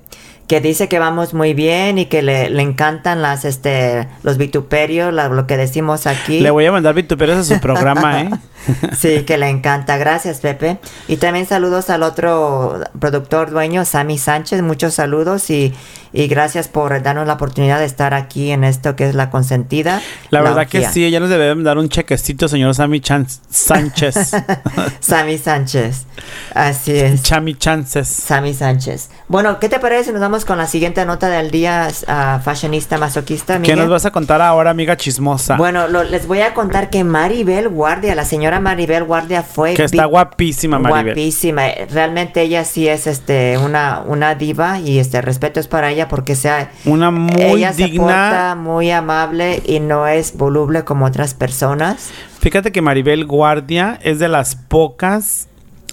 [0.52, 5.14] Que dice que vamos muy bien y que le, le encantan las este los vituperios,
[5.14, 6.42] la- lo que decimos aquí.
[6.42, 8.30] Le voy a mandar vituperios a su programa, ¿eh?
[8.96, 9.98] Sí, que le encanta.
[9.98, 10.78] Gracias, Pepe.
[11.08, 14.62] Y también saludos al otro productor dueño, Sammy Sánchez.
[14.62, 15.74] Muchos saludos y,
[16.14, 20.00] y gracias por darnos la oportunidad de estar aquí en esto que es la consentida.
[20.30, 24.32] La verdad que sí, ella nos debe dar un chequecito, señor Sammy Chan- Sánchez.
[25.00, 26.06] Sammy Sánchez.
[26.54, 27.24] Así es.
[27.24, 28.08] Chami Chances.
[28.10, 29.10] Sammy Sánchez.
[29.28, 33.54] Bueno, ¿qué te parece nos vamos con la siguiente nota del día, ah, fashionista masoquista?
[33.56, 33.80] ¿Qué Miguel?
[33.80, 35.56] nos vas a contar ahora, amiga chismosa?
[35.58, 39.84] Bueno, lo- les voy a contar que Maribel Guardia, la señora Maribel Guardia fue que
[39.84, 41.06] está guapísima, Maribel.
[41.16, 41.64] Guapísima.
[41.90, 46.36] Realmente ella sí es este una, una diva y este respeto es para ella porque
[46.36, 48.02] sea Una muy ella se digna.
[48.06, 52.10] porta muy amable y no es voluble como otras personas.
[52.40, 55.48] Fíjate que Maribel Guardia es de las pocas.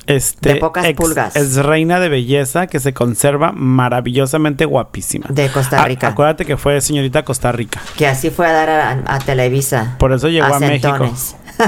[0.08, 1.36] Este, De pocas pulgas.
[1.36, 5.26] Es reina de belleza que se conserva maravillosamente guapísima.
[5.28, 6.08] De Costa A- Rica.
[6.08, 7.80] acuérdate que fue señorita Costa Rica.
[7.96, 9.96] Que así fue a dar a, a Televisa.
[9.98, 11.10] Por eso llegó a, México.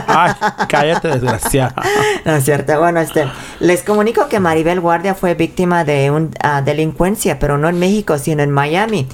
[0.06, 0.32] Ay,
[0.68, 1.74] cállate, desgraciada.
[2.24, 2.78] No es cierto.
[2.78, 3.26] Bueno, este,
[3.60, 8.42] les comunico que Maribel Guardia fue víctima de una delincuencia, pero no en México, sino
[8.42, 9.06] en Miami.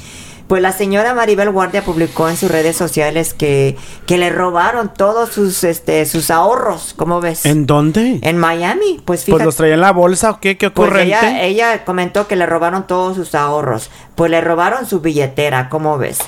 [0.47, 5.31] Pues la señora Maribel Guardia publicó en sus redes sociales que, que le robaron todos
[5.31, 7.45] sus, este, sus ahorros, ¿cómo ves?
[7.47, 8.21] ¿En dónde?
[8.23, 9.45] En Miami, pues Pues fíjate.
[9.45, 10.57] los traía en la bolsa o qué?
[10.57, 11.17] ¿Qué Pues ocurrente?
[11.17, 13.91] ella, ella comentó que le robaron todos sus ahorros.
[14.15, 16.19] Pues le robaron su billetera, ¿cómo ves?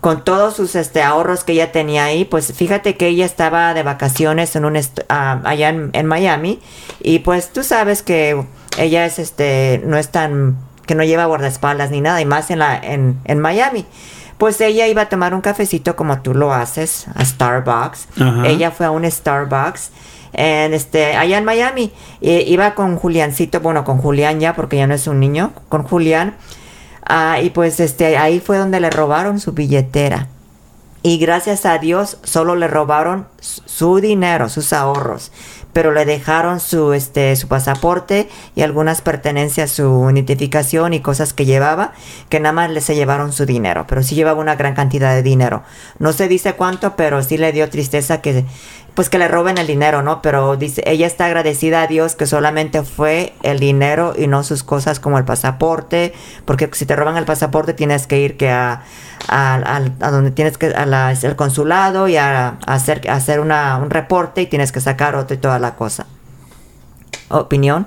[0.00, 3.82] Con todos sus este, ahorros que ella tenía ahí, pues fíjate que ella estaba de
[3.82, 6.60] vacaciones en un est- ah, allá en, en Miami.
[7.00, 8.42] Y pues tú sabes que
[8.78, 12.60] ella es este, no es tan, que no lleva guardaespaldas ni nada, y más en
[12.60, 13.84] la, en, en Miami.
[14.38, 18.08] Pues ella iba a tomar un cafecito como tú lo haces, a Starbucks.
[18.20, 18.46] Ajá.
[18.46, 19.90] Ella fue a un Starbucks.
[20.32, 24.94] En este, allá en Miami, iba con Juliancito, bueno, con Julián ya, porque ya no
[24.94, 26.34] es un niño, con Julián.
[27.02, 30.28] Ah, y pues este, ahí fue donde le robaron su billetera.
[31.02, 35.30] Y gracias a Dios solo le robaron su dinero, sus ahorros.
[35.76, 41.44] Pero le dejaron su, este, su pasaporte y algunas pertenencias, su identificación y cosas que
[41.44, 41.92] llevaba,
[42.30, 43.84] que nada más le se llevaron su dinero.
[43.86, 45.64] Pero sí llevaba una gran cantidad de dinero.
[45.98, 48.46] No se dice cuánto, pero sí le dio tristeza que,
[48.94, 50.22] pues que le roben el dinero, ¿no?
[50.22, 54.62] Pero dice, ella está agradecida a Dios que solamente fue el dinero y no sus
[54.62, 56.14] cosas como el pasaporte,
[56.46, 58.82] porque si te roban el pasaporte tienes que ir que a,
[59.28, 63.14] a, al- a donde tienes que, a la- el consulado y a, a hacer, a
[63.14, 66.06] hacer una, un reporte y tienes que sacar otro y toda la cosa.
[67.28, 67.86] ¿Opinión?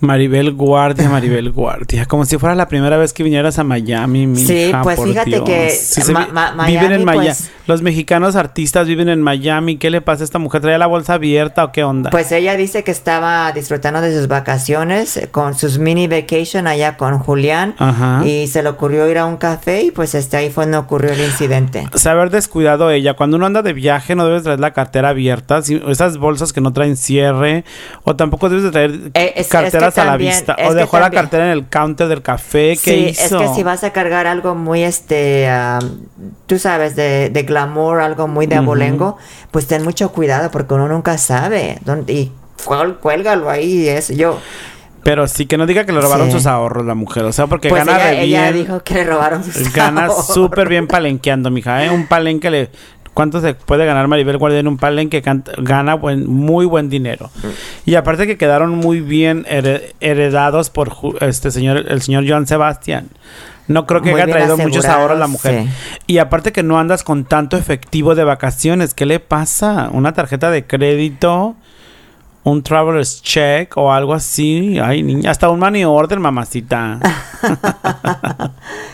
[0.00, 2.06] Maribel Guardia, Maribel Guardia.
[2.06, 5.08] Como si fuera la primera vez que vinieras a Miami, mi Sí, hija, pues por
[5.08, 5.42] fíjate Dios.
[5.44, 9.76] que se Ma- vi- Ma- viven en Miami, pues- Los mexicanos artistas viven en Miami.
[9.76, 10.62] ¿Qué le pasa a esta mujer?
[10.62, 12.08] ¿Trae la bolsa abierta o qué onda?
[12.10, 16.96] Pues ella dice que estaba disfrutando de sus vacaciones eh, con sus mini vacation allá
[16.96, 18.22] con Julián Ajá.
[18.26, 21.12] y se le ocurrió ir a un café y pues este ahí fue donde ocurrió
[21.12, 21.86] el incidente.
[21.94, 23.14] se haber descuidado ella.
[23.14, 25.60] Cuando uno anda de viaje no debes traer la cartera abierta.
[25.60, 27.64] si- esas bolsas que no traen cierre.
[28.04, 29.48] O tampoco debes de traer Eh, es- es
[29.94, 30.52] carteras que a la vista.
[30.66, 32.76] O que dejó la cartera en el counter del café.
[32.82, 33.40] ¿Qué sí, hizo?
[33.40, 35.48] es que si vas a cargar algo muy, este,
[36.46, 39.16] tú sabes, de, de glamour, algo muy de abolengo,
[39.50, 41.78] pues ten mucho cuidado porque uno nunca sabe.
[41.84, 42.32] dónde- y
[43.00, 44.38] cuélgalo ahí, es yo.
[45.04, 46.32] Pero sí, que no diga que le robaron Sí.
[46.32, 47.24] sus ahorros la mujer.
[47.24, 48.64] O sea, porque Pues gana ella, re ella bien.
[48.66, 50.26] dijo que le robaron sus Gana ahorros.
[50.26, 51.90] súper bien palenqueando, mija, ¿eh?
[51.90, 52.70] Un palenque le...
[53.18, 55.22] ¿Cuánto se puede ganar Maribel Guardia en un palenque?
[55.22, 57.32] Canta- Gana buen, muy buen dinero.
[57.84, 63.08] Y aparte que quedaron muy bien here- heredados por este señor, el señor Joan Sebastián.
[63.66, 65.64] No creo que Muy haya traído muchos ahorros la mujer.
[65.64, 65.68] sí.
[66.06, 68.94] Y aparte que no andas con tanto efectivo de vacaciones.
[68.94, 69.88] ¿Qué le pasa?
[69.92, 71.56] ¿Una tarjeta de crédito?
[72.48, 74.78] ¿Un traveler's check o algo así?
[74.82, 75.30] Ay, niña.
[75.30, 76.98] Hasta un money order, mamacita.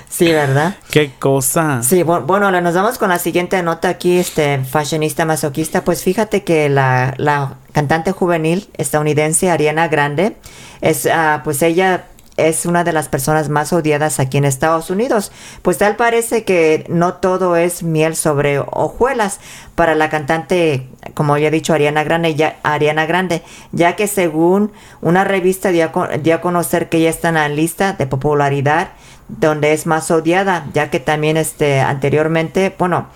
[0.09, 0.77] Sí, ¿verdad?
[0.93, 1.83] ¿Qué cosa?
[1.83, 5.83] Sí, bu- bueno, nos vamos con la siguiente nota aquí, este, fashionista masoquista.
[5.83, 10.37] Pues fíjate que la, la cantante juvenil estadounidense Ariana Grande,
[10.81, 12.05] es, ah, pues ella
[12.37, 15.31] es una de las personas más odiadas aquí en Estados Unidos.
[15.63, 19.41] Pues tal parece que no todo es miel sobre hojuelas
[19.75, 23.43] para la cantante, como ya he dicho, Ariana Grande, ya, Ariana Grande,
[23.73, 27.49] ya que según una revista dio a, dio a conocer que ella está en la
[27.49, 28.91] lista de popularidad
[29.29, 33.07] donde es más odiada, ya que también este anteriormente, bueno,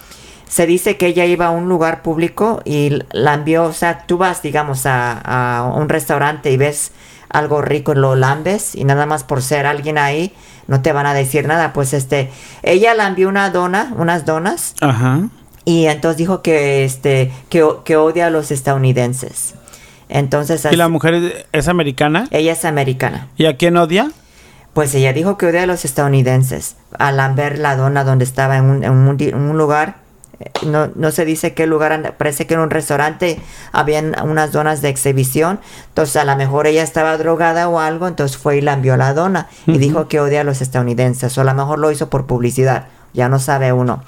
[0.49, 4.17] se dice que ella iba a un lugar público y la envió, o sea, tú
[4.17, 6.93] vas, digamos, a, a un restaurante y ves
[7.31, 10.33] algo rico, lo lambes y nada más por ser alguien ahí,
[10.67, 11.73] no te van a decir nada.
[11.73, 12.31] Pues este,
[12.63, 15.23] ella la envió una dona, unas donas, Ajá.
[15.65, 19.55] y entonces dijo que este, que, que odia a los estadounidenses.
[20.09, 22.29] Entonces, ¿Y la mujer es, es americana?
[22.31, 23.29] ella es americana.
[23.37, 24.11] ¿Y a quién odia?
[24.73, 26.77] Pues ella dijo que odia a los estadounidenses.
[26.99, 29.97] Al ver la dona donde estaba en un, en un lugar,
[30.67, 33.41] no, no se dice qué lugar, anda- parece que en un restaurante
[33.73, 35.61] habían unas donas de exhibición.
[35.89, 39.15] Entonces a lo mejor ella estaba drogada o algo, entonces fue y la envió la
[39.15, 41.37] dona y dijo que odia a los estadounidenses.
[41.39, 44.03] O a lo mejor lo hizo por publicidad, ya no sabe uno.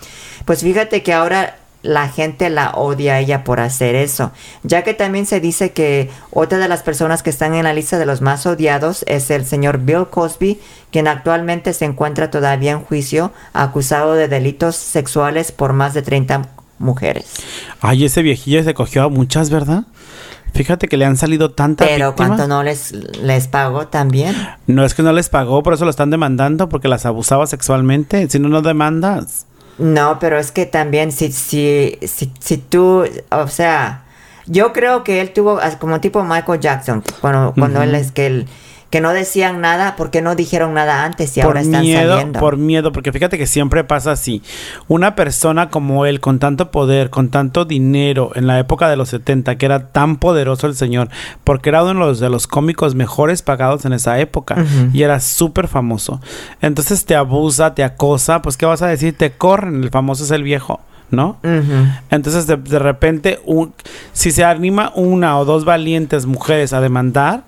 [0.45, 4.95] Pues fíjate que ahora la gente la odia a ella por hacer eso, ya que
[4.95, 8.21] también se dice que otra de las personas que están en la lista de los
[8.21, 14.15] más odiados es el señor Bill Cosby, quien actualmente se encuentra todavía en juicio acusado
[14.15, 17.35] de delitos sexuales por más de 30 mujeres.
[17.81, 19.85] Ay, ese viejillo se cogió a muchas, ¿verdad?
[20.53, 22.29] Fíjate que le han salido tantas Pero víctimas.
[22.31, 24.35] cuánto no les, les pagó también.
[24.67, 28.29] No es que no les pagó, por eso lo están demandando, porque las abusaba sexualmente.
[28.29, 29.47] Si no, no demandas.
[29.81, 34.03] No, pero es que también si, si, si, si tú, o sea,
[34.47, 38.27] yo creo que él tuvo as- como tipo Michael Jackson, cuando, cuando él es que
[38.27, 38.47] él,
[38.91, 42.41] que no decían nada porque no dijeron nada antes y por ahora están miedo, saliendo.
[42.41, 44.43] por miedo, porque fíjate que siempre pasa así.
[44.89, 49.09] Una persona como él, con tanto poder, con tanto dinero, en la época de los
[49.11, 51.09] 70, que era tan poderoso el señor,
[51.45, 54.57] porque era uno de los, de los cómicos mejores pagados en esa época,
[54.93, 56.21] y era súper famoso.
[56.61, 59.17] Entonces te abusa, te acosa, pues ¿qué vas a decir?
[59.17, 60.81] Te corren, el famoso es el viejo.
[61.13, 61.39] ¿No?
[62.11, 63.73] Entonces, de, de repente, un-
[64.13, 67.43] si se anima una o dos valientes mujeres a demandar,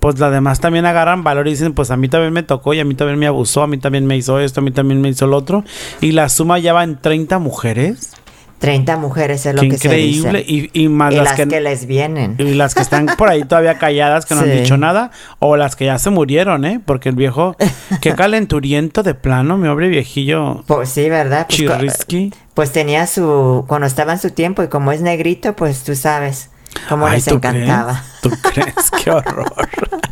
[0.00, 2.80] pues las demás también agarran valor y dicen, pues a mí también me tocó y
[2.80, 5.08] a mí también me abusó, a mí también me hizo esto, a mí también me
[5.08, 5.64] hizo lo otro.
[6.00, 8.12] Y la suma ya va en 30 mujeres.
[8.58, 10.30] 30 mujeres es lo Qué que increíble.
[10.40, 10.70] se dice.
[10.74, 12.34] Y, y más Y las las que, que, les vienen.
[12.38, 15.76] y las que están por ahí todavía calladas, que no han dicho nada, o las
[15.76, 16.80] que ya se murieron, ¿eh?
[16.84, 17.56] Porque el viejo,
[18.00, 21.46] qué calenturiento de plano, mi pobre viejillo Pues sí, ¿verdad?
[21.48, 22.06] Pues,
[22.54, 23.64] pues tenía su...
[23.68, 26.50] Cuando estaba en su tiempo y como es negrito, pues tú sabes
[26.88, 28.02] cómo Ay, les ¿tú encantaba.
[28.20, 28.20] crees?
[28.20, 28.90] ¿Tú crees?
[29.04, 29.48] Qué horror.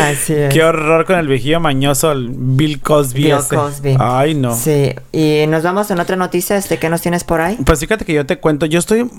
[0.00, 0.52] Así es.
[0.52, 3.22] Qué horror con el viejillo mañoso, el Bill Cosby.
[3.22, 3.54] Bill ese.
[3.54, 3.96] Cosby.
[3.98, 4.54] Ay, no.
[4.54, 6.56] Sí, y nos vamos en otra noticia.
[6.56, 7.56] Este, ¿Qué nos tienes por ahí?
[7.64, 9.10] Pues fíjate que yo te cuento, yo estoy, mm,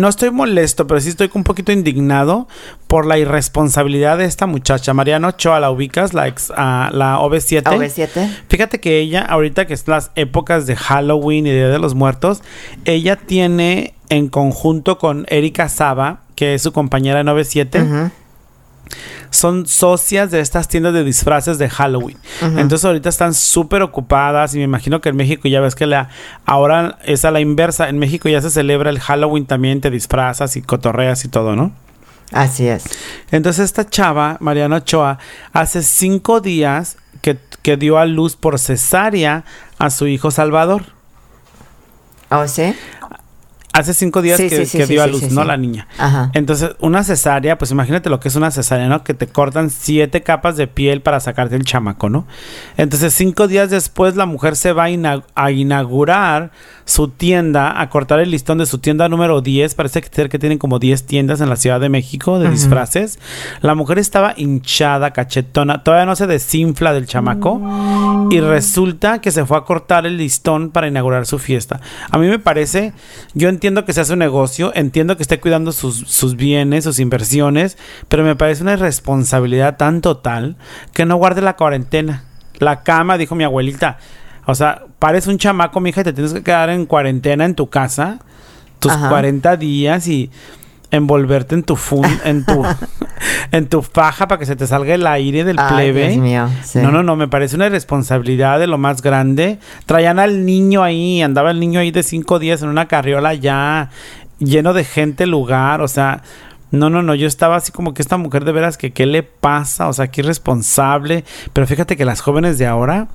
[0.00, 2.48] no estoy molesto, pero sí estoy un poquito indignado
[2.88, 4.94] por la irresponsabilidad de esta muchacha.
[4.94, 6.12] Mariana Ochoa, ¿la ubicas?
[6.14, 7.62] La, ex, ah, la OV7.
[7.62, 8.28] OV7.
[8.48, 12.42] Fíjate que ella, ahorita que es las épocas de Halloween y Día de los Muertos,
[12.84, 18.10] ella tiene en conjunto con Erika Saba, que es su compañera OV7, Ujú.
[19.30, 22.18] son socias de estas tiendas de disfraces de Halloween.
[22.42, 26.08] Entonces ahorita están súper ocupadas y me imagino que en México ya ves que la
[26.44, 27.88] ahora es a la inversa.
[27.88, 31.72] En México ya se celebra el Halloween también, te disfrazas y cotorreas y todo, ¿no?
[32.32, 32.84] Así es.
[33.30, 35.18] Entonces esta chava, Mariana Ochoa,
[35.52, 39.44] hace cinco días que, que dio a luz por cesárea
[39.78, 40.82] a su hijo Salvador.
[42.30, 42.74] ¿Oh, sí?
[43.74, 45.42] Hace cinco días Sí, que, sí, sí, que sí, dio a luz, ¿no?
[45.44, 45.88] La niña.
[45.98, 46.30] Ajá.
[46.32, 49.02] Entonces, una cesárea, pues imagínate lo que es una cesárea, ¿no?
[49.02, 52.24] Que te cortan siete capas de piel para sacarte el chamaco, ¿no?
[52.76, 56.52] Entonces, cinco días después, la mujer se va a, ina- a inaugurar
[56.84, 59.74] su tienda, a cortar el listón de su tienda número 10.
[59.74, 63.18] Parece que, ser que tienen como 10 tiendas en la Ciudad de México de disfraces.
[63.60, 67.60] La mujer estaba hinchada, cachetona, todavía no se desinfla del chamaco.
[68.30, 71.80] Y resulta que se fue a cortar el listón para inaugurar su fiesta.
[72.10, 72.92] A mí me parece,
[73.34, 76.98] yo entiendo que se hace un negocio, entiendo que esté cuidando sus, sus bienes, sus
[77.00, 80.56] inversiones, pero me parece una irresponsabilidad tan total
[80.92, 82.24] que no guarde la cuarentena.
[82.58, 83.98] La cama, dijo mi abuelita.
[84.46, 87.70] O sea, pares un chamaco, mija, y te tienes que quedar en cuarentena en tu
[87.70, 88.18] casa,
[88.78, 89.08] tus Ajá.
[89.08, 90.30] 40 días y
[90.90, 92.64] envolverte en tu fun, en tu
[93.52, 96.08] en tu faja para que se te salga el aire del Ay, plebe.
[96.08, 96.48] Dios mío.
[96.62, 96.78] sí.
[96.78, 99.58] No, no, no, me parece una irresponsabilidad de lo más grande.
[99.86, 103.90] Traían al niño ahí, andaba el niño ahí de cinco días en una carriola ya,
[104.38, 106.22] lleno de gente lugar, o sea,
[106.74, 109.22] no, no, no, yo estaba así como que esta mujer de veras que qué le
[109.22, 111.24] pasa, o sea, qué irresponsable.
[111.52, 113.06] Pero fíjate que las jóvenes de ahora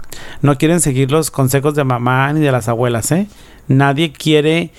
[0.42, 3.28] no quieren seguir los consejos de mamá ni de las abuelas, ¿eh?
[3.68, 4.72] Nadie quiere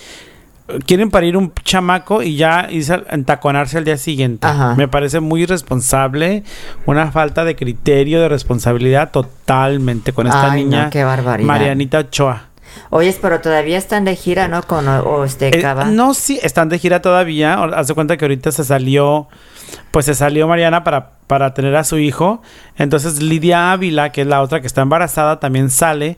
[0.86, 4.46] quieren parir un chamaco y ya irse a entaconarse al día siguiente.
[4.46, 4.74] Ajá.
[4.76, 6.44] Me parece muy irresponsable,
[6.86, 11.46] una falta de criterio, de responsabilidad totalmente con esta Ay, no, niña qué barbaridad.
[11.46, 12.50] Marianita Ochoa.
[12.90, 14.62] Oyes, pero todavía están de gira, ¿no?
[14.62, 14.86] Con
[15.24, 17.56] este Eh, no, sí, están de gira todavía.
[17.86, 19.28] De cuenta que ahorita se salió,
[19.90, 22.42] pues se salió Mariana para, para tener a su hijo.
[22.76, 26.16] Entonces Lidia Ávila, que es la otra que está embarazada, también sale.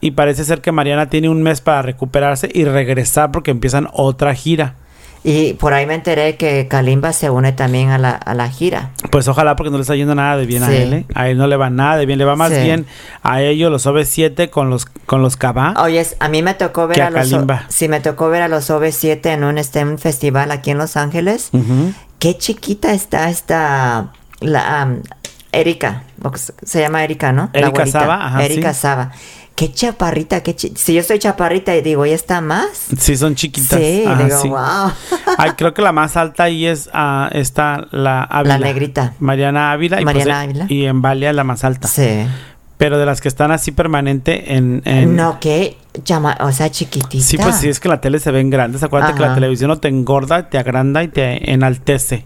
[0.00, 4.34] Y parece ser que Mariana tiene un mes para recuperarse y regresar porque empiezan otra
[4.34, 4.74] gira.
[5.22, 8.92] Y por ahí me enteré que Kalimba se une también a la, a la gira.
[9.10, 10.94] Pues ojalá porque no le está yendo nada de bien a él.
[10.94, 11.04] ¿eh?
[11.14, 12.18] A él no le va nada de bien.
[12.18, 12.62] Le va más Sí.
[12.62, 12.86] bien
[13.22, 15.74] a ellos los OV7 con los, con los Cabá.
[15.82, 17.66] Oyes, a mí me tocó ver a, a los Kalimba.
[17.68, 20.96] sí me tocó ver a los OV7 en un este un festival aquí en Los
[20.96, 21.50] Ángeles.
[22.18, 25.02] Qué chiquita está esta la am,
[25.52, 26.04] Erika,
[26.62, 27.50] se llama Erika, ¿no?
[27.52, 27.84] Erika.
[27.86, 28.80] Saba, ajá, Erika sí.
[28.80, 29.10] Saba.
[29.54, 32.86] Qué chaparrita, qué chi- si yo soy chaparrita y digo, ¿y está más?
[32.98, 33.78] Sí, son chiquitas.
[33.78, 34.48] Sí, Ajá, digo, sí.
[34.48, 34.58] wow.
[35.38, 38.58] Ay, creo que la más alta ahí es ah, esta, la Ávila.
[38.58, 39.14] La negrita.
[39.18, 40.00] Mariana Ávila.
[40.00, 40.66] y pues, Mariana eh, Ávila.
[40.70, 41.88] Y en Valia la más alta.
[41.88, 42.26] Sí.
[42.80, 44.80] Pero de las que están así permanente en...
[44.86, 47.22] en- No, qué llama, o sea, chiquitita.
[47.22, 48.82] Sí, pues sí, es que la tele se ven grandes.
[48.82, 52.24] Acuérdate que la televisión no te engorda, te agranda y te enaltece.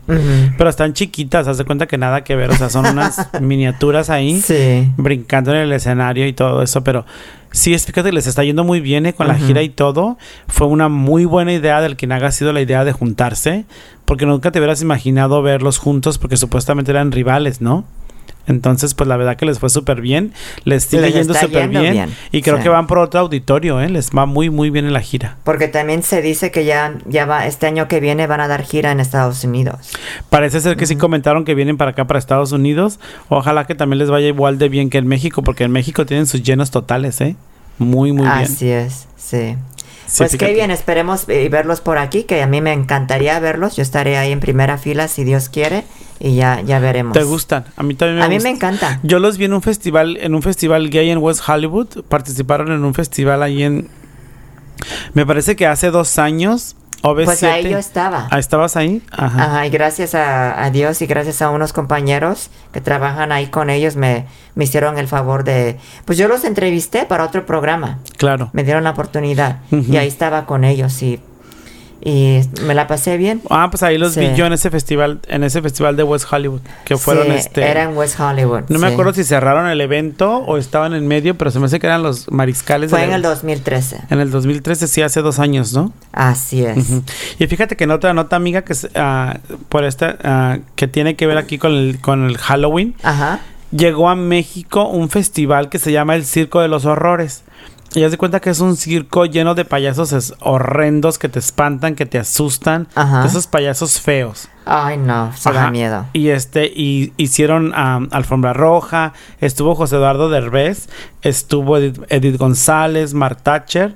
[0.57, 2.51] Pero están chiquitas, haz de cuenta que nada que ver.
[2.51, 4.41] O sea, son unas miniaturas ahí.
[4.41, 4.89] Sí.
[4.97, 7.05] brincando en el escenario y todo eso, pero
[7.51, 10.19] sí, es fíjate, les está yendo muy bien eh, con la gira y todo.
[10.47, 13.65] Fue una muy buena idea del quien haga sido la idea de juntarse,
[14.05, 17.85] porque nunca te hubieras imaginado verlos juntos, porque supuestamente eran rivales, ¿no?
[18.47, 20.33] Entonces, pues la verdad que les fue súper bien,
[20.65, 22.63] les sigue Les yendo está súper bien, bien, y creo sí.
[22.63, 23.89] que van por otro auditorio, ¿eh?
[23.89, 25.39] Les va muy, muy bien en la gira.
[25.45, 28.63] Porque también se dice que ya, ya va, este año que viene van a dar
[28.63, 29.93] gira en Estados Unidos.
[30.29, 33.01] Parece ser que sí comentaron que vienen para acá, para Estados Unidos.
[33.29, 36.27] Ojalá que también les vaya igual de bien que en México, porque en México tienen
[36.27, 37.37] sus llenos totales, ¿eh?
[37.79, 38.39] Muy, muy bien.
[38.39, 39.57] Así es, sí.
[40.07, 40.47] Sí, pues fíjate.
[40.47, 43.77] qué bien, esperemos eh, verlos por aquí, que a mí me encantaría verlos.
[43.77, 45.85] Yo estaré ahí en primera fila si Dios quiere
[46.21, 47.13] y ya, ya veremos.
[47.15, 47.65] ¿Te gustan?
[47.77, 49.01] A mí también me A mí me encanta.
[49.03, 52.05] Yo los vi en un festival, en un festival gay en West Hollywood.
[52.09, 53.89] Participaron en un festival ahí en.
[55.15, 56.77] Me parece que hace dos años.
[57.05, 57.25] OV7.
[57.27, 58.29] Pues ahí yo estaba.
[58.31, 59.03] Ah, ¿estabas ahí?
[59.11, 59.45] Ajá.
[59.45, 63.69] Ajá, y gracias a, a Dios y gracias a unos compañeros que trabajan ahí con
[63.69, 64.25] ellos me,
[64.55, 65.77] me hicieron el favor de...
[66.07, 67.99] Pues yo los entrevisté para otro programa.
[68.17, 68.49] Claro.
[68.55, 71.21] Me dieron la oportunidad y ahí estaba con ellos y,
[72.05, 73.41] y me la pasé bien.
[73.51, 74.21] Ah, pues ahí los Sí.
[74.21, 77.63] vi yo en ese festival, en ese festival de West Hollywood, que fueron Sí, este.
[77.67, 78.65] Era en West Hollywood.
[78.69, 81.81] no me acuerdo si cerraron el evento o estaban en medio, pero se me hace
[81.81, 82.91] que eran los mariscales.
[82.91, 83.31] Fue en el evento.
[83.31, 84.01] 2013.
[84.11, 85.93] En el 2013, sí, hace dos años, ¿no?
[86.13, 86.77] Así es.
[87.39, 89.39] Y fíjate que en otra nota, amiga, que es, ah,
[89.71, 93.41] por esta, ah, que tiene que ver aquí con el, con el Halloween, Ajá.
[93.71, 97.43] llegó a México un festival que se llama el Circo de los Horrores.
[97.95, 101.95] Y haz de cuenta que es un circo lleno de payasos horrendos que te espantan,
[101.95, 103.23] que te asustan, Ajá.
[103.23, 104.49] de esos payasos feos.
[104.67, 106.07] Ay, no, se da miedo.
[106.13, 110.89] Y este, y hicieron alfombra roja, estuvo José Eduardo Derbez,
[111.23, 113.95] estuvo Edith, Edith González, Mark Thatcher.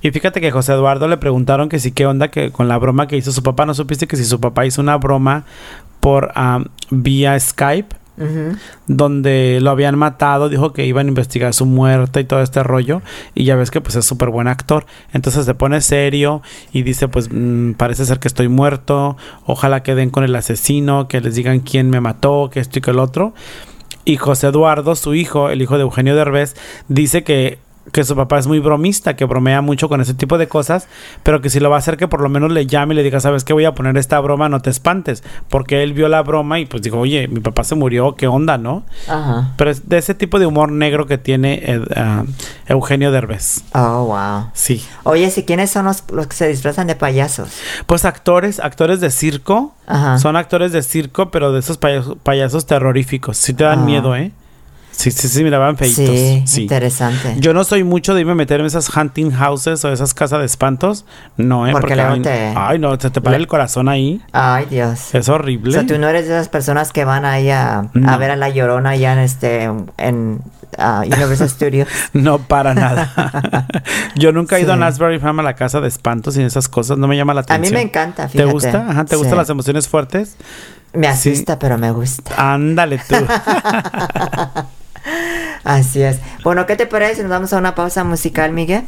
[0.00, 3.06] Y fíjate que José Eduardo le preguntaron que sí, qué onda que con la broma
[3.06, 3.66] que hizo su papá.
[3.66, 5.44] ¿No supiste que si su papá hizo una broma
[6.00, 6.32] por
[6.90, 7.94] vía Skype?
[8.86, 13.02] Donde lo habían matado, dijo que iban a investigar su muerte y todo este rollo,
[13.34, 16.42] y ya ves que pues es súper buen actor, entonces se pone serio
[16.72, 21.08] y dice pues mm, parece ser que estoy muerto, ojalá que den con el asesino,
[21.08, 23.34] que les digan quién me mató, que esto y que el otro,
[24.04, 26.56] y José Eduardo, su hijo, el hijo de Eugenio Derbez,
[26.88, 27.58] dice que
[27.92, 30.88] que su papá es muy bromista, que bromea mucho con ese tipo de cosas,
[31.22, 33.02] pero que si lo va a hacer que por lo menos le llame y le
[33.02, 33.52] diga, ¿sabes qué?
[33.52, 36.82] Voy a poner esta broma, no te espantes, porque él vio la broma y pues
[36.82, 38.84] dijo, oye, mi papá se murió, ¿qué onda, no?
[39.08, 39.52] Ajá.
[39.56, 42.24] Pero es de ese tipo de humor negro que tiene eh, ah,
[42.66, 43.64] Eugenio Derbez.
[43.74, 44.50] Oh, wow.
[44.54, 44.84] Sí.
[45.04, 47.50] Oye, ¿sí quiénes son los, los que se disfrazan de payasos?
[47.86, 49.74] Pues actores, actores de circo.
[49.86, 50.18] Ajá.
[50.18, 53.36] Son actores de circo, pero de esos payasos, payasos terroríficos.
[53.38, 53.84] Sí te dan Ah.
[53.84, 54.32] miedo, ¿eh?
[54.98, 56.04] Sí, sí, sí, miraban feitos.
[56.04, 56.62] Sí, Sí.
[56.62, 57.36] interesante.
[57.38, 60.40] Yo no soy mucho de irme a meter en esas hunting houses o esas casas
[60.40, 61.04] de espantos.
[61.36, 61.72] No, ¿eh?
[61.72, 64.20] Porque luego ay, te- ay, no, se te para le- el corazón ahí.
[64.32, 65.14] Ay, Dios.
[65.14, 65.70] Es horrible.
[65.70, 68.36] O sea, tú no eres de esas personas que van ahí a, a ver a
[68.36, 70.40] la llorona allá en este en
[70.76, 71.86] ah, Universal Studios.
[72.12, 73.68] No, para nada.
[74.16, 74.84] Yo nunca he ido a.
[74.84, 76.98] Asbury Farm a la casa de espantos y esas cosas.
[76.98, 77.72] No me llama la A atención.
[77.72, 78.50] mí me encanta, ¿Te fíjate.
[78.50, 78.86] gusta?
[78.90, 79.16] Ajá, ¿te Sí.
[79.20, 80.34] gustan las emociones fuertes?
[80.92, 82.34] Me asusta, pero me gusta.
[82.52, 83.14] Ándale tú.
[85.64, 86.20] Así es.
[86.44, 88.84] Bueno, ¿qué te parece nos vamos a una pausa musical, Miguel?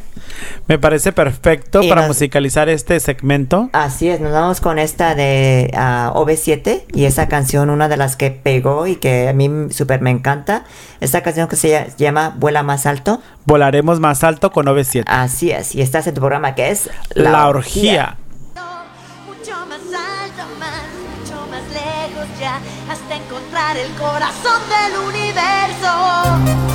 [0.67, 3.69] Me parece perfecto Y para nos- musicalizar este segmento.
[3.73, 8.15] Así es, nos vamos con esta de ah, OV7 y esa canción, una de las
[8.15, 10.63] que pegó y que a mí súper me encanta.
[11.01, 13.21] Esta canción que se lla- llama Vuela más alto.
[13.45, 15.03] Volaremos más alto con OV7.
[15.07, 18.17] Así es, y estás en tu programa que es La, orgía.
[22.91, 26.70] Hasta encontrar el corazón del universo.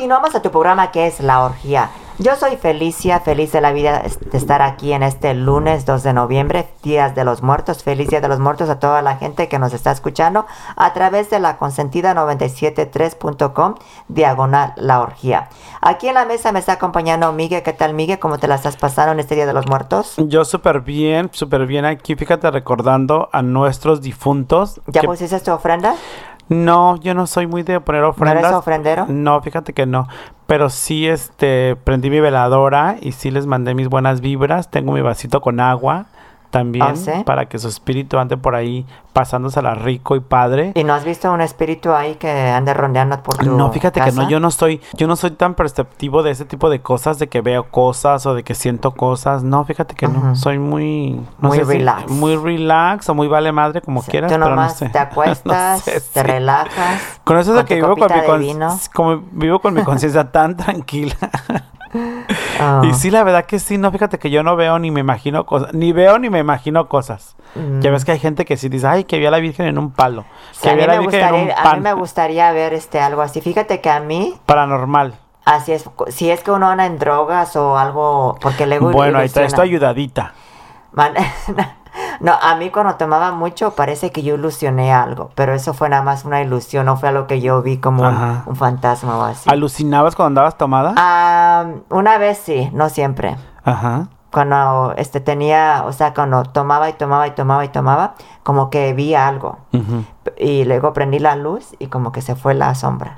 [0.00, 1.90] Continuamos a tu programa que es La Orgía.
[2.18, 6.14] Yo soy Felicia, feliz de la vida de estar aquí en este lunes 2 de
[6.14, 7.82] noviembre, Días de los Muertos.
[7.82, 11.28] Feliz Día de los Muertos a toda la gente que nos está escuchando a través
[11.28, 13.74] de la consentida 973.com,
[14.08, 15.50] diagonal La Orgía.
[15.82, 17.62] Aquí en la mesa me está acompañando Miguel.
[17.62, 18.18] ¿Qué tal, Miguel?
[18.18, 20.14] ¿Cómo te la estás pasando en este Día de los Muertos?
[20.16, 24.80] Yo súper bien, súper bien aquí, fíjate, recordando a nuestros difuntos.
[24.86, 25.94] ¿Ya que- pusiste tu ofrenda?
[26.50, 28.44] No, yo no soy muy de poner ¿No ofrendas.
[28.44, 29.06] eres ofrendero?
[29.08, 30.08] No, fíjate que no.
[30.46, 34.68] Pero sí, este, prendí mi veladora y sí les mandé mis buenas vibras.
[34.68, 36.06] Tengo mi vasito con agua
[36.50, 37.10] también ¿Ah, sí?
[37.24, 40.72] para que su espíritu ande por ahí pasándosela rico y padre.
[40.74, 44.12] ¿Y no has visto un espíritu ahí que ande rondeando por tu No, fíjate que
[44.12, 47.28] no, yo no soy, yo no soy tan perceptivo de ese tipo de cosas, de
[47.28, 49.42] que veo cosas o de que siento cosas.
[49.42, 52.10] No, fíjate que no, soy muy, no Muy sé si- relax.
[52.10, 54.88] muy relax o muy vale madre como Sí, quieras, Tú pero no sé.
[54.90, 57.20] te acuestas, No sé, te relajas.
[57.24, 58.54] Con eso de con que vivo con mi
[58.94, 61.16] como vivo con mi conciencia tan tranquila.
[62.60, 62.82] Ah.
[62.84, 65.46] Y sí, la verdad que sí, no, fíjate que yo no veo ni me imagino
[65.46, 67.36] cosas, ni veo ni me imagino cosas.
[67.54, 67.80] Mm.
[67.80, 69.78] Ya ves que hay gente que sí dice, ay, que vio a la Virgen en
[69.78, 72.74] un palo, Sí, que a, a la en un gustaría, a mí me gustaría ver
[72.74, 73.40] este algo así.
[73.40, 75.14] Fíjate que a mí, paranormal.
[75.44, 79.28] así es, si es que uno anda en drogas o algo, porque luego Bueno, ahí
[79.28, 79.62] traes tu ilusiona.
[79.64, 80.34] ayudadita.
[80.92, 81.14] Man-
[82.20, 86.02] no, a mí cuando tomaba mucho parece que yo ilusioné algo, pero eso fue nada
[86.02, 88.02] más una ilusión, no fue algo que yo vi como
[88.46, 89.48] un, fantasma o así.
[89.50, 90.94] ¿Alucinabas cuando andabas tomada?
[90.96, 93.36] Ah, una vez sí, no siempre.
[93.64, 94.08] Ajá.
[94.30, 98.92] Cuando este tenía, o sea, cuando tomaba y tomaba y tomaba y tomaba, como que
[98.92, 99.58] vi algo.
[100.36, 103.16] Y luego prendí la luz y como que se fue la sombra.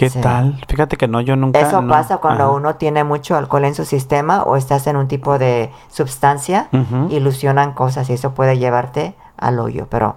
[0.00, 0.20] ¿Qué Sí.
[0.20, 0.58] tal?
[0.66, 1.60] Fíjate que no, yo nunca.
[1.60, 1.88] Eso no.
[1.92, 2.52] pasa cuando Ajá.
[2.52, 6.68] uno tiene mucho alcohol en su sistema o estás en un tipo de sustancia,
[7.10, 10.16] ilusionan cosas y eso puede llevarte al hoyo, pero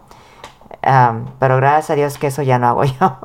[1.39, 3.17] pero gracias a Dios que eso ya no hago yo.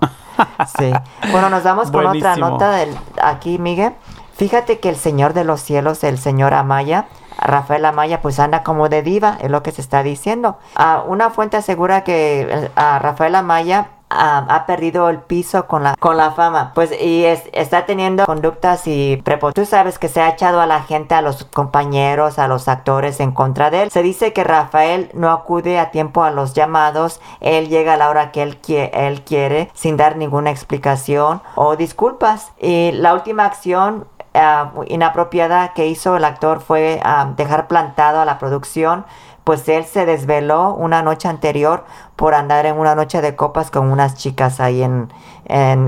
[0.78, 0.92] sí.
[1.32, 3.94] Bueno, nos vamos con otra nota del, aquí, Miguel.
[4.34, 7.06] Fíjate que el Señor de los Cielos, el Señor Amaya,
[7.40, 10.58] Rafael Amaya, pues anda como de diva, es lo que se está diciendo.
[10.76, 16.16] Ah, una fuente asegura que a Rafael Amaya ha perdido el piso con la, con
[16.16, 16.72] la fama.
[16.74, 20.66] Pues y es- está teniendo conductas y prepo- Tú sabes que se ha echado a
[20.66, 23.90] la gente, a los compañeros, a los actores en contra de él.
[23.90, 27.20] Se dice que Rafael no acude a tiempo a los llamados.
[27.40, 28.58] Él llega a la hora que él,
[28.92, 32.52] él quiere sin dar ninguna explicación o disculpas.
[32.58, 38.24] Y la última acción ah, inapropiada que hizo el actor fue ah, dejar plantado a
[38.24, 39.04] la producción
[39.48, 41.86] pues él se desveló una noche anterior
[42.16, 45.08] por andar en una noche de copas con unas chicas ahí en,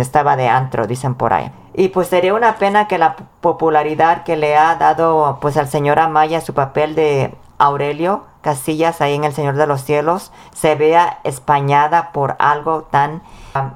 [0.01, 1.53] estaba de antro, dicen por ahí.
[1.75, 5.99] Y pues sería una pena que la popularidad que le ha dado pues al señor
[5.99, 11.19] Amaya su papel de Aurelio Casillas ahí en El Señor de los Cielos se vea
[11.25, 13.21] españada por algo tan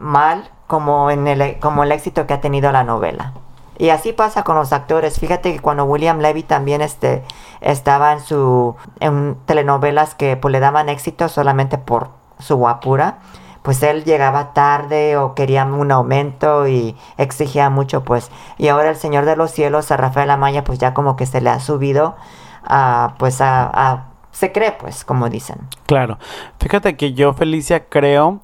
[0.01, 3.35] mal como en el como el éxito que ha tenido la novela.
[3.79, 5.19] Y así pasa con los actores.
[5.19, 7.25] Fíjate que cuando William Levy también este,
[7.61, 13.19] estaba en su en telenovelas que pues, le daban éxito solamente por su guapura,
[13.63, 18.31] pues él llegaba tarde o quería un aumento y exigía mucho, pues.
[18.59, 21.41] Y ahora el Señor de los Cielos, a Rafael Amaya, pues ya como que se
[21.41, 22.15] le ha subido
[22.63, 25.59] a, pues a, a- se cree, pues, como dicen.
[25.87, 26.19] Claro.
[26.59, 28.41] Fíjate que yo, Felicia, creo.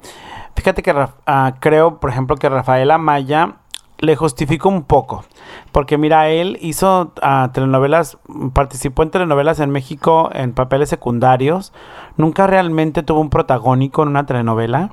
[0.55, 0.93] Fíjate que
[1.27, 3.57] ah, creo, por ejemplo, que Rafael Amaya
[4.01, 5.23] le justifico un poco.
[5.71, 8.17] Porque mira, él hizo ah, telenovelas,
[8.53, 11.71] participó en telenovelas en México en papeles secundarios.
[12.17, 14.91] Nunca realmente tuvo un protagónico en una telenovela.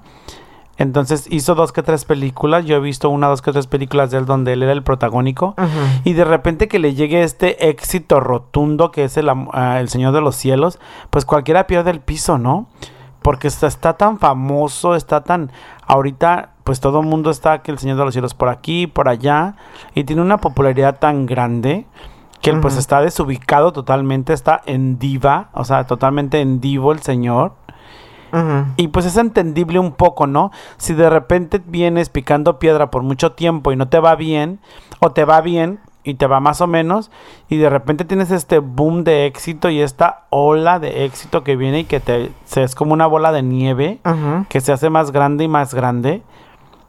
[0.76, 2.64] Entonces hizo dos que tres películas.
[2.64, 5.56] Yo he visto una, dos que tres películas de él donde él era el protagónico.
[6.04, 10.12] Y de repente que le llegue este éxito rotundo que es el, ah, el Señor
[10.12, 10.78] de los Cielos,
[11.10, 12.68] pues cualquiera pierde el piso, ¿no?
[13.28, 15.52] Porque está, está tan famoso, está tan...
[15.86, 19.06] Ahorita, pues todo el mundo está que el Señor de los Cielos por aquí, por
[19.06, 19.54] allá,
[19.94, 21.84] y tiene una popularidad tan grande
[22.40, 27.00] que él pues está desubicado totalmente, está en diva, o sea, totalmente en divo el
[27.00, 27.52] señor.
[28.78, 30.50] Y pues es entendible un poco, ¿no?
[30.78, 34.58] Si de repente vienes picando piedra por mucho tiempo y no te va bien,
[35.00, 37.10] o te va bien y te va más o menos,
[37.48, 41.80] y de repente tienes este boom de éxito y esta ola de éxito que viene
[41.80, 44.00] y que te se es como una bola de nieve
[44.48, 46.22] que se hace más grande y más grande.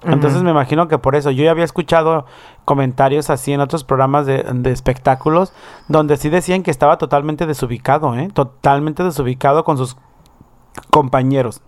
[0.06, 2.26] Entonces me imagino que por eso yo ya había escuchado
[2.64, 5.52] comentarios así en otros programas de, de espectáculos
[5.90, 8.30] donde sí decían que estaba totalmente desubicado, ¿eh?
[8.34, 9.98] Totalmente desubicado con sus
[10.90, 11.62] compañeros.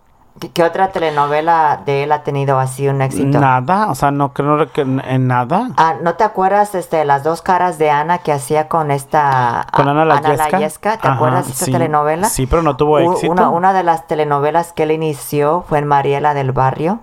[0.54, 3.40] ¿Qué, otra telenovela de él ha tenido así un éxito?
[3.40, 5.70] Nada, o sea, no creo que en, nada.
[5.78, 9.88] Ah, ¿no te acuerdas este, las dos caras de Ana que hacía con esta Con
[9.88, 10.98] a- Ana Layesca.
[10.98, 11.72] ¿Te Ajá, acuerdas de esta sí.
[11.72, 12.28] telenovela?
[12.28, 13.32] Sí, pero no tuvo U- éxito.
[13.32, 17.00] Una, una de las telenovelas que él inició fue en Mariela del Barrio.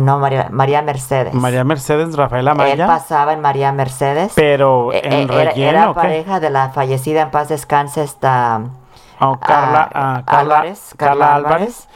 [0.00, 1.34] No, María, María Mercedes.
[1.34, 2.86] María Mercedes, Rafaela Él Maya.
[2.88, 4.32] pasaba en María Mercedes.
[4.34, 6.00] Pero Eh, en eh, era, relleno, era ¿o qué?
[6.00, 8.60] pareja de la fallecida en paz descanse esta
[9.20, 10.94] Oh, Carla, ah, ah, Carla- Álvarez.
[10.96, 11.88] Carla Álvarez.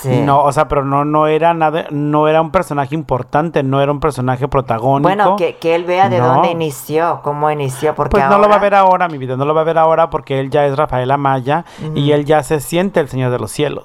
[0.00, 0.20] Sí.
[0.22, 3.92] No, o sea, pero no, no era nada, no era un personaje importante, no era
[3.92, 5.02] un personaje protagónico.
[5.08, 6.26] Bueno, que, que él vea de No.
[6.28, 9.44] dónde inició, cómo inició, porque Pues no lo va a ver ahora, mi vida, no
[9.44, 11.64] lo va a ver ahora porque él ya es Rafaela Maya
[11.94, 13.84] y él ya se siente el Señor de los Cielos.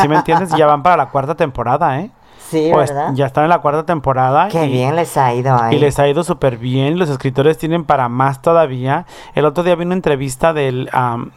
[0.00, 0.50] ¿Sí me entiendes?
[0.56, 2.10] Ya van para la cuarta temporada, ¿eh?
[2.48, 3.10] Sí, Pues ¿verdad?
[3.14, 4.46] ya están en la cuarta temporada.
[4.48, 5.74] Qué y, bien les ha ido ahí.
[5.74, 6.96] Y les ha ido súper bien.
[6.96, 9.04] Los escritores tienen para más todavía.
[9.34, 10.88] El otro día vi una entrevista del...
[10.92, 11.32] am,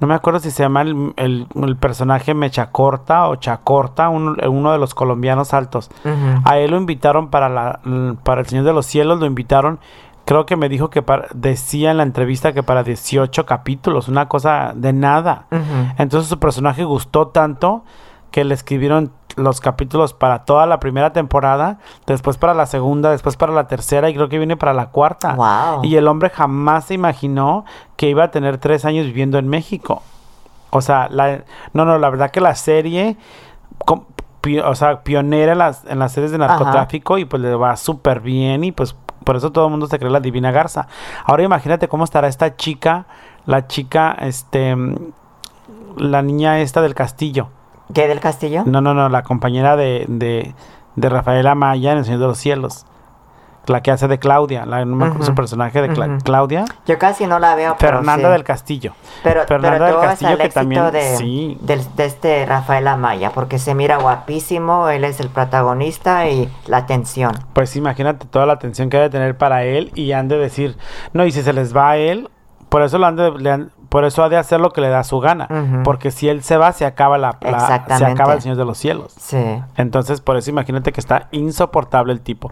[0.00, 4.72] no me acuerdo si se llama el, el- el personaje Mechacorta o Chacorta, un- uno
[4.72, 5.90] de los colombianos altos.
[6.44, 7.80] A él lo invitaron para, la,
[8.22, 9.78] para el Señor de los Cielos, lo invitaron.
[10.26, 14.26] Creo que me dijo que para- decía en la entrevista que para 18 capítulos, una
[14.28, 15.46] cosa de nada.
[15.98, 17.84] Entonces su personaje gustó tanto
[18.30, 23.36] que le escribieron los capítulos para toda la primera temporada, después para la segunda, después
[23.36, 25.34] para la tercera y creo que viene para la cuarta.
[25.34, 25.84] Wow.
[25.84, 27.64] Y el hombre jamás se imaginó
[27.96, 30.02] que iba a tener tres años viviendo en México.
[30.70, 33.16] O sea, la, no, no, la verdad que la serie,
[33.84, 34.04] com-
[34.40, 37.76] pi- o sea, pionera en las, en las series de narcotráfico y pues le va
[37.76, 40.86] súper bien y pues por eso todo el mundo se cree la divina garza.
[41.24, 43.06] Ahora imagínate cómo estará esta chica,
[43.46, 44.76] la chica, este,
[45.96, 47.48] la niña esta del castillo.
[47.94, 48.64] ¿Qué del castillo?
[48.66, 50.54] No, no, no, la compañera de, de,
[50.96, 52.86] de Rafaela Maya en El Señor de los Cielos.
[53.66, 56.18] La que hace de Claudia, la, no me acuerdo Ujú, su personaje de Cla-.
[56.22, 56.66] Claudia.
[56.84, 58.32] Yo casi no la veo, pero Fernanda sí.
[58.34, 58.92] del Castillo.
[59.22, 61.58] Pero, Fernanda pero del Castillo que éxito también de, sí.
[61.62, 67.32] de este Rafael Amaya, porque se mira guapísimo, él es el protagonista y la atención.
[67.54, 70.76] Pues imagínate toda la atención que debe tener para él y han de decir,
[71.14, 72.28] no, y si se les va a él,
[72.68, 74.88] por eso lo han de, le han- por eso ha de hacer lo que le
[74.88, 75.46] da su gana,
[75.84, 78.76] porque si él se va se acaba la, la- se acaba el Señor de los
[78.76, 79.14] Cielos.
[79.16, 79.38] Sí.
[79.76, 82.50] Entonces, por eso imagínate que está insoportable el tipo.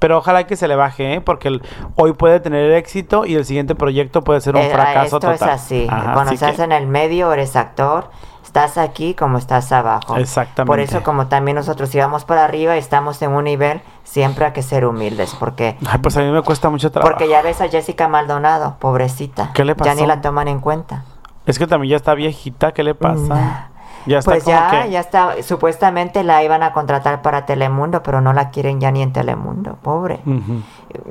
[0.00, 1.20] Pero ojalá que se le baje, ¿eh?
[1.20, 1.62] porque el-
[1.94, 5.34] hoy puede tener éxito y el siguiente proyecto puede ser un Eh, fracaso esto total.
[5.34, 5.86] es así.
[5.88, 8.10] Ajá, Cuando así estás que- en el medio, eres actor.
[8.50, 10.16] Estás aquí como estás abajo.
[10.16, 10.66] Exactamente.
[10.66, 14.44] Por eso, como también nosotros si vamos para arriba y estamos en un nivel, siempre
[14.44, 15.36] hay que ser humildes.
[15.38, 17.12] Porque, Ay, pues a mí me cuesta mucho trabajo.
[17.12, 19.52] porque ya ves a Jessica Maldonado, pobrecita.
[19.54, 21.04] ¿Qué le Ya ni la toman en cuenta.
[21.46, 23.68] Es que también ya está viejita, ¿qué le pasa?
[24.06, 24.90] Ya está Pues como ya, que...
[24.90, 25.40] ya está.
[25.44, 29.76] Supuestamente la iban a contratar para Telemundo, pero no la quieren ya ni en Telemundo.
[29.80, 30.18] Pobre.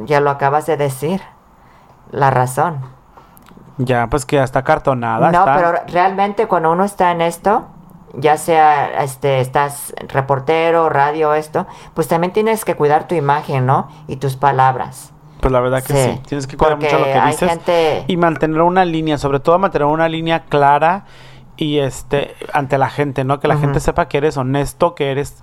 [0.03, 1.21] Ya lo acabas de decir.
[2.11, 2.98] La razón.
[3.79, 5.31] Ya, pues que ya está cartonada.
[5.31, 7.67] no, está- pero realmente cuando uno está en esto,
[8.13, 13.87] ya sea este estás reportero, radio, esto, pues también tienes que cuidar tu imagen, ¿no?
[14.07, 15.11] Y tus palabras.
[15.41, 16.11] Pues la verdad que sí.
[16.15, 17.49] Sí, Tienes que cuidar porque mucho lo que dices.
[17.49, 21.05] gente- Y mantener una línea, sobre todo mantener una línea clara
[21.55, 23.39] y este ante la gente, ¿no?
[23.39, 25.41] Que la gente sepa que eres honesto, que eres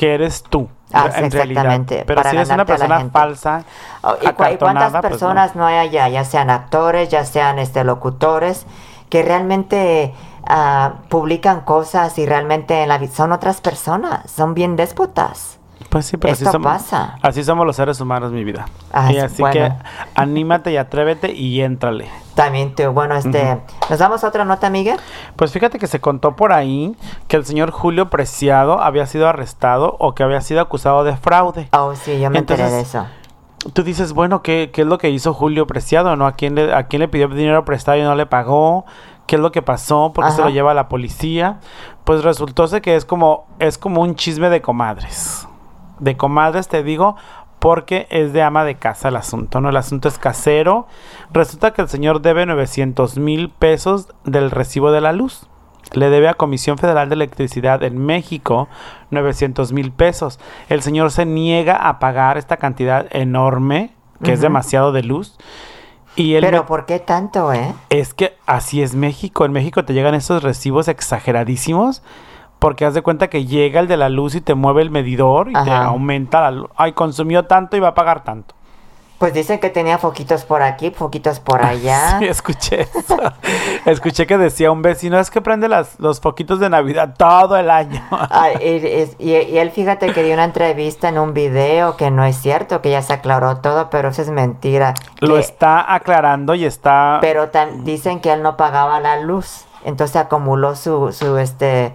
[0.00, 0.66] que eres tú.
[0.94, 1.64] Ah, en realidad.
[1.66, 3.64] exactamente, Pero para si eres una persona falsa,
[4.02, 5.00] Oh, ¿Y, cuántas pues, no.
[5.02, 6.08] personas no hay allá?
[6.08, 8.64] Ya sean actores, ya sean este locutores,
[9.10, 10.14] que realmente
[10.48, 15.59] ah, publican cosas y realmente en la son otras personas, son bien déspotas.
[15.88, 16.72] Pues sí, pero así somos.
[16.72, 17.16] pasa.
[17.22, 18.66] Así somos los seres humanos, mi vida.
[18.92, 19.52] Ah, y así bueno.
[19.54, 19.72] que
[20.14, 22.08] anímate y atrévete y éntrale.
[22.34, 23.58] También tú, bueno, este,
[23.88, 24.98] ¿nos damos otra nota, Miguel?
[25.36, 26.96] Pues fíjate que se contó por ahí
[27.28, 31.68] que el señor Julio Preciado había sido arrestado o que había sido acusado de fraude.
[31.72, 33.06] Oh, sí, yo me enteré de eso.
[33.72, 36.16] Tú dices, bueno, ¿qué, qué es lo que hizo Julio Preciado?
[36.16, 36.26] ¿No?
[36.26, 38.86] ¿A quién, le, ¿A quién le pidió dinero prestado y no le pagó?
[39.26, 40.12] ¿Qué es lo que pasó?
[40.12, 41.60] ¿Por qué se lo lleva a la policía?
[42.04, 45.46] Pues resultó que es como, es como un chisme de comadres.
[46.00, 47.16] De comadres, te digo,
[47.60, 49.68] porque es de ama de casa el asunto, ¿no?
[49.68, 50.88] El asunto es casero.
[51.30, 55.46] Resulta que el señor debe 900 mil pesos del recibo de la luz.
[55.92, 58.68] Le debe a Comisión Federal de Electricidad en México
[59.10, 60.40] 900 mil pesos.
[60.68, 65.36] El señor se niega a pagar esta cantidad enorme, que es demasiado de luz.
[66.16, 67.74] Y él Pero ¿por qué tanto, eh?
[67.90, 69.44] es que así es México.
[69.44, 72.02] En México te llegan esos recibos exageradísimos
[72.60, 75.48] porque haz de cuenta que llega el de la luz y te mueve el medidor
[75.50, 75.86] y te Ajá.
[75.86, 76.70] aumenta la luz.
[76.76, 78.54] Ay, consumió tanto y va a pagar tanto.
[79.18, 82.16] Pues dicen que tenía foquitos por aquí, foquitos por allá.
[82.20, 83.18] Sí, escuché eso.
[83.84, 87.68] escuché que decía un vecino, es que prende las, los foquitos de Navidad todo el
[87.70, 88.02] año.
[88.10, 88.54] Ay,
[89.18, 92.36] y, y- y él fíjate que dio una entrevista en un video que no es
[92.40, 94.94] cierto, que ya se aclaró todo, pero eso es mentira.
[95.20, 97.18] Lo Que- está aclarando y está...
[97.20, 101.94] Pero tan- dicen que él no pagaba la luz, entonces acumuló su, su este...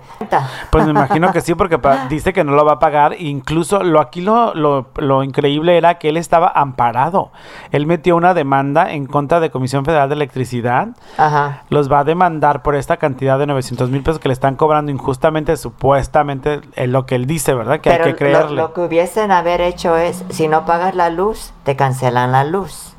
[0.72, 1.80] Pues me imagino que sí, porque
[2.10, 3.16] dice que no lo va a pagar.
[3.20, 7.32] Incluso lo aquí lo, lo, lo increíble era que él estaba amparado.
[7.72, 10.90] Él metió una demanda en contra de Comisión Federal de Electricidad.
[11.18, 11.64] Ajá.
[11.70, 14.92] Los va a demandar por esta cantidad de 900 mil pesos que le están cobrando
[14.92, 17.80] injustamente, supuestamente, en lo que él dice, ¿verdad?
[17.82, 18.56] Que Pero hay que lo, creerle.
[18.56, 22.95] lo que hubiesen haber hecho es, si no pagas la luz, te cancelan la luz.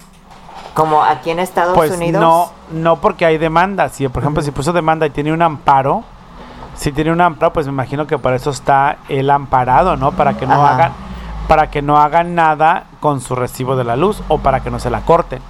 [0.77, 2.21] Como aquí en Estados Pues Unidos.
[2.21, 3.89] no, no porque hay demanda.
[3.89, 6.05] Si, por ejemplo, si puso demanda y tiene un amparo,
[6.75, 10.13] si tiene un amparo, pues me imagino que por eso está el amparado, ¿no?
[10.13, 10.75] Para que no Ajá.
[10.75, 10.93] hagan,
[11.49, 14.79] para que no hagan nada con su recibo de la luz o para que no
[14.79, 15.41] se la corten.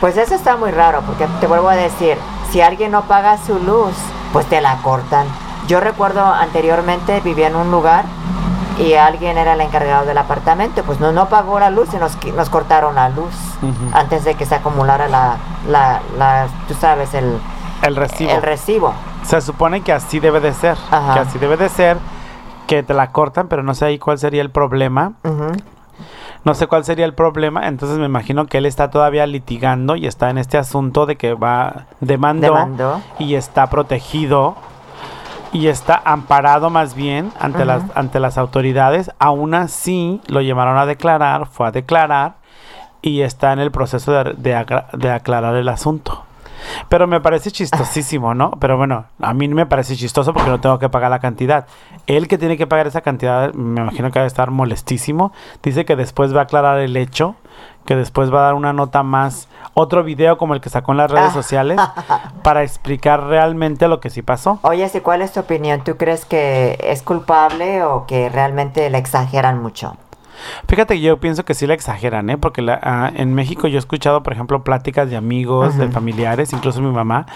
[0.00, 2.16] Pues eso está muy raro, porque te vuelvo a decir,
[2.50, 3.94] si alguien no paga su luz,
[4.32, 5.28] pues te la cortan.
[5.68, 8.04] Yo recuerdo anteriormente vivía en un lugar
[8.80, 12.16] y alguien era el encargado del apartamento, pues no, no pagó la luz y nos,
[12.34, 13.34] nos cortaron la luz
[13.92, 15.36] antes de que se acumulara la,
[15.68, 17.38] la, la- tú sabes, el,
[17.82, 18.30] El recibo.
[18.30, 18.94] el recibo.
[19.22, 20.76] se supone que así debe de ser.
[20.90, 21.14] Ajá.
[21.14, 21.98] Que así debe de ser.
[22.66, 25.12] Que te la cortan, pero no sé ahí cuál sería el problema.
[26.44, 30.06] No sé cuál sería el problema, entonces me imagino que él está todavía litigando y
[30.06, 33.00] está en este asunto de que va demandó, Demandó.
[33.18, 34.56] y está protegido
[35.52, 39.10] y está amparado más bien ante las ante las autoridades.
[39.18, 42.34] Aún así lo llevaron a declarar, fue a declarar
[43.02, 44.34] y está en el proceso de,
[44.92, 46.24] de aclarar el asunto.
[46.88, 48.52] Pero me parece chistosísimo, ¿no?
[48.60, 51.66] Pero bueno, a mí me parece chistoso porque no tengo que pagar la cantidad.
[52.06, 55.32] Él que tiene que pagar esa cantidad, me imagino que va a estar molestísimo.
[55.62, 57.36] Dice que después va a aclarar el hecho,
[57.84, 60.98] que después va a dar una nota más, otro video como el que sacó en
[60.98, 61.78] las redes sociales,
[62.42, 64.58] para explicar realmente lo que sí pasó.
[64.62, 65.82] Oye, si ¿cuál es tu opinión?
[65.82, 69.96] ¿Tú crees que es culpable o que realmente le exageran mucho?
[70.68, 72.38] Fíjate que yo pienso que sí la exageran, ¿eh?
[72.38, 76.52] Porque la- ah, en México yo he escuchado, por ejemplo, pláticas de amigos, de familiares,
[76.54, 77.26] incluso mi mamá,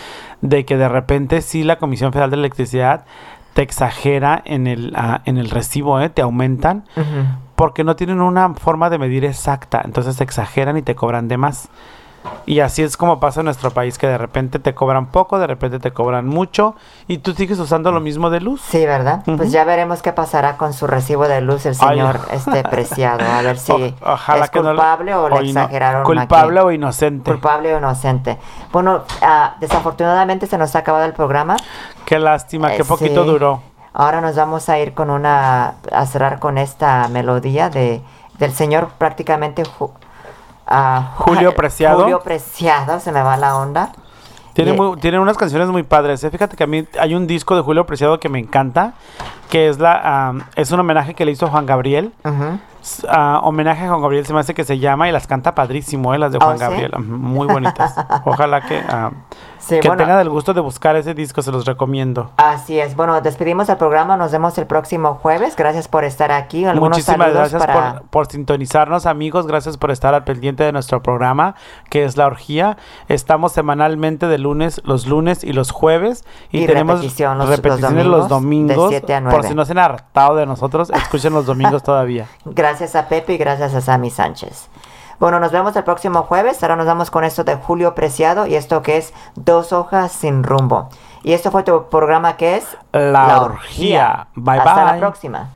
[0.41, 3.05] de que de repente sí la Comisión Federal de Electricidad
[3.53, 6.09] te exagera en el, ah, en el recibo, ¿eh?
[6.09, 6.85] Te aumentan
[7.57, 9.81] porque no tienen una forma de medir exacta.
[9.85, 11.69] Entonces te exageran y te cobran de más.
[12.47, 15.47] Y así es como pasa en nuestro país, que de repente te cobran poco, de
[15.47, 16.75] repente te cobran mucho,
[17.07, 18.63] y tú sigues usando lo mismo de luz.
[18.63, 19.23] Sí, ¿verdad?
[19.37, 21.99] Pues ya veremos qué pasará con su recibo de luz el Ay.
[21.99, 23.23] señor este preciado.
[23.31, 26.67] A ver si O- ojalá es que no le- culpable o le exageraron Culpable aquí.
[26.69, 27.31] o inocente.
[27.31, 28.39] Culpable o inocente.
[28.73, 31.59] Bueno, ah, desafortunadamente se nos ha acabado el programa.
[32.07, 33.29] Qué lástima, Eh, qué poquito sí.
[33.29, 33.61] duró.
[33.95, 38.03] Ahora nos vamos a ir con una, a cerrar con esta melodía de
[38.39, 39.93] del señor prácticamente Ju-
[40.67, 42.01] ah, Julio Preciado.
[42.03, 43.93] Julio Preciado, se me va la onda.
[44.55, 46.23] Tiene, Y- muy- tiene unas canciones muy padres.
[46.25, 46.31] ¿eh?
[46.31, 48.95] Fíjate que a mí hay un disco de Julio Preciado que me encanta,
[49.51, 52.13] que es la am, es un homenaje que le hizo Juan Gabriel.
[53.09, 56.13] Ah, homenaje a Juan Gabriel se me hace que se llama y las canta padrísimo,
[56.15, 56.19] ¿eh?
[56.19, 56.59] las de ¿Oh, Juan?
[56.59, 56.93] Gabriel.
[56.99, 57.95] Muy bonitas.
[58.25, 58.83] Ojalá que,
[59.67, 60.03] Sí, que bueno.
[60.03, 62.31] tengan el gusto de buscar ese disco, se los recomiendo.
[62.37, 62.95] Así es.
[62.97, 64.17] Bueno, despedimos el programa.
[64.17, 65.57] Nos vemos el próximo jueves.
[65.57, 66.67] Gracias por estar aquí.
[66.67, 67.95] Algunos Muchísimas gracias para...
[68.01, 69.47] por, por sintonizarnos, amigos.
[69.47, 71.55] Gracias por estar al pendiente de nuestro programa,
[71.89, 72.77] que es La Orgía.
[73.09, 76.25] Estamos semanalmente de lunes, los lunes y los jueves.
[76.51, 78.91] Y, Y tenemos repetición los- repeticiones los domingos, domingos.
[78.91, 79.49] de 7 a Por 9.
[79.49, 82.27] si no se han hartado de nosotros, escuchen los domingos todavía.
[82.45, 84.69] Gracias a Pepe y gracias a Sammy Sánchez.
[85.25, 86.63] Bueno, nos vemos el próximo jueves.
[86.63, 90.45] Ahora nos vamos con esto de Julio Preciado y esto que es Dos hojas sin
[90.45, 90.91] rumbo.
[91.23, 94.27] Y esto fue tu programa que es La Orgía.
[94.35, 95.01] Bye, Hasta la bye.
[95.01, 95.49] próxima.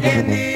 [0.00, 0.51] ¿Quién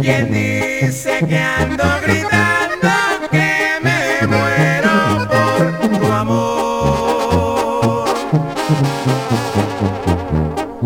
[0.00, 2.88] ¿Quién dice que ando gritando
[3.30, 8.08] que me muero por tu amor?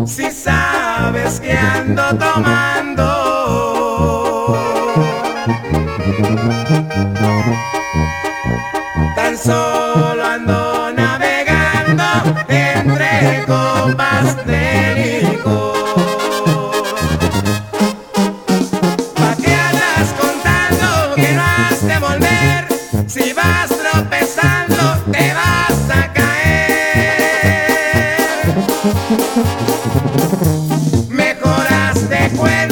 [0.05, 3.05] Si sabes que ando tomando
[9.15, 12.03] Tan solo ando navegando
[12.49, 14.88] entre copas de
[31.09, 32.68] Mejor hazte cuenta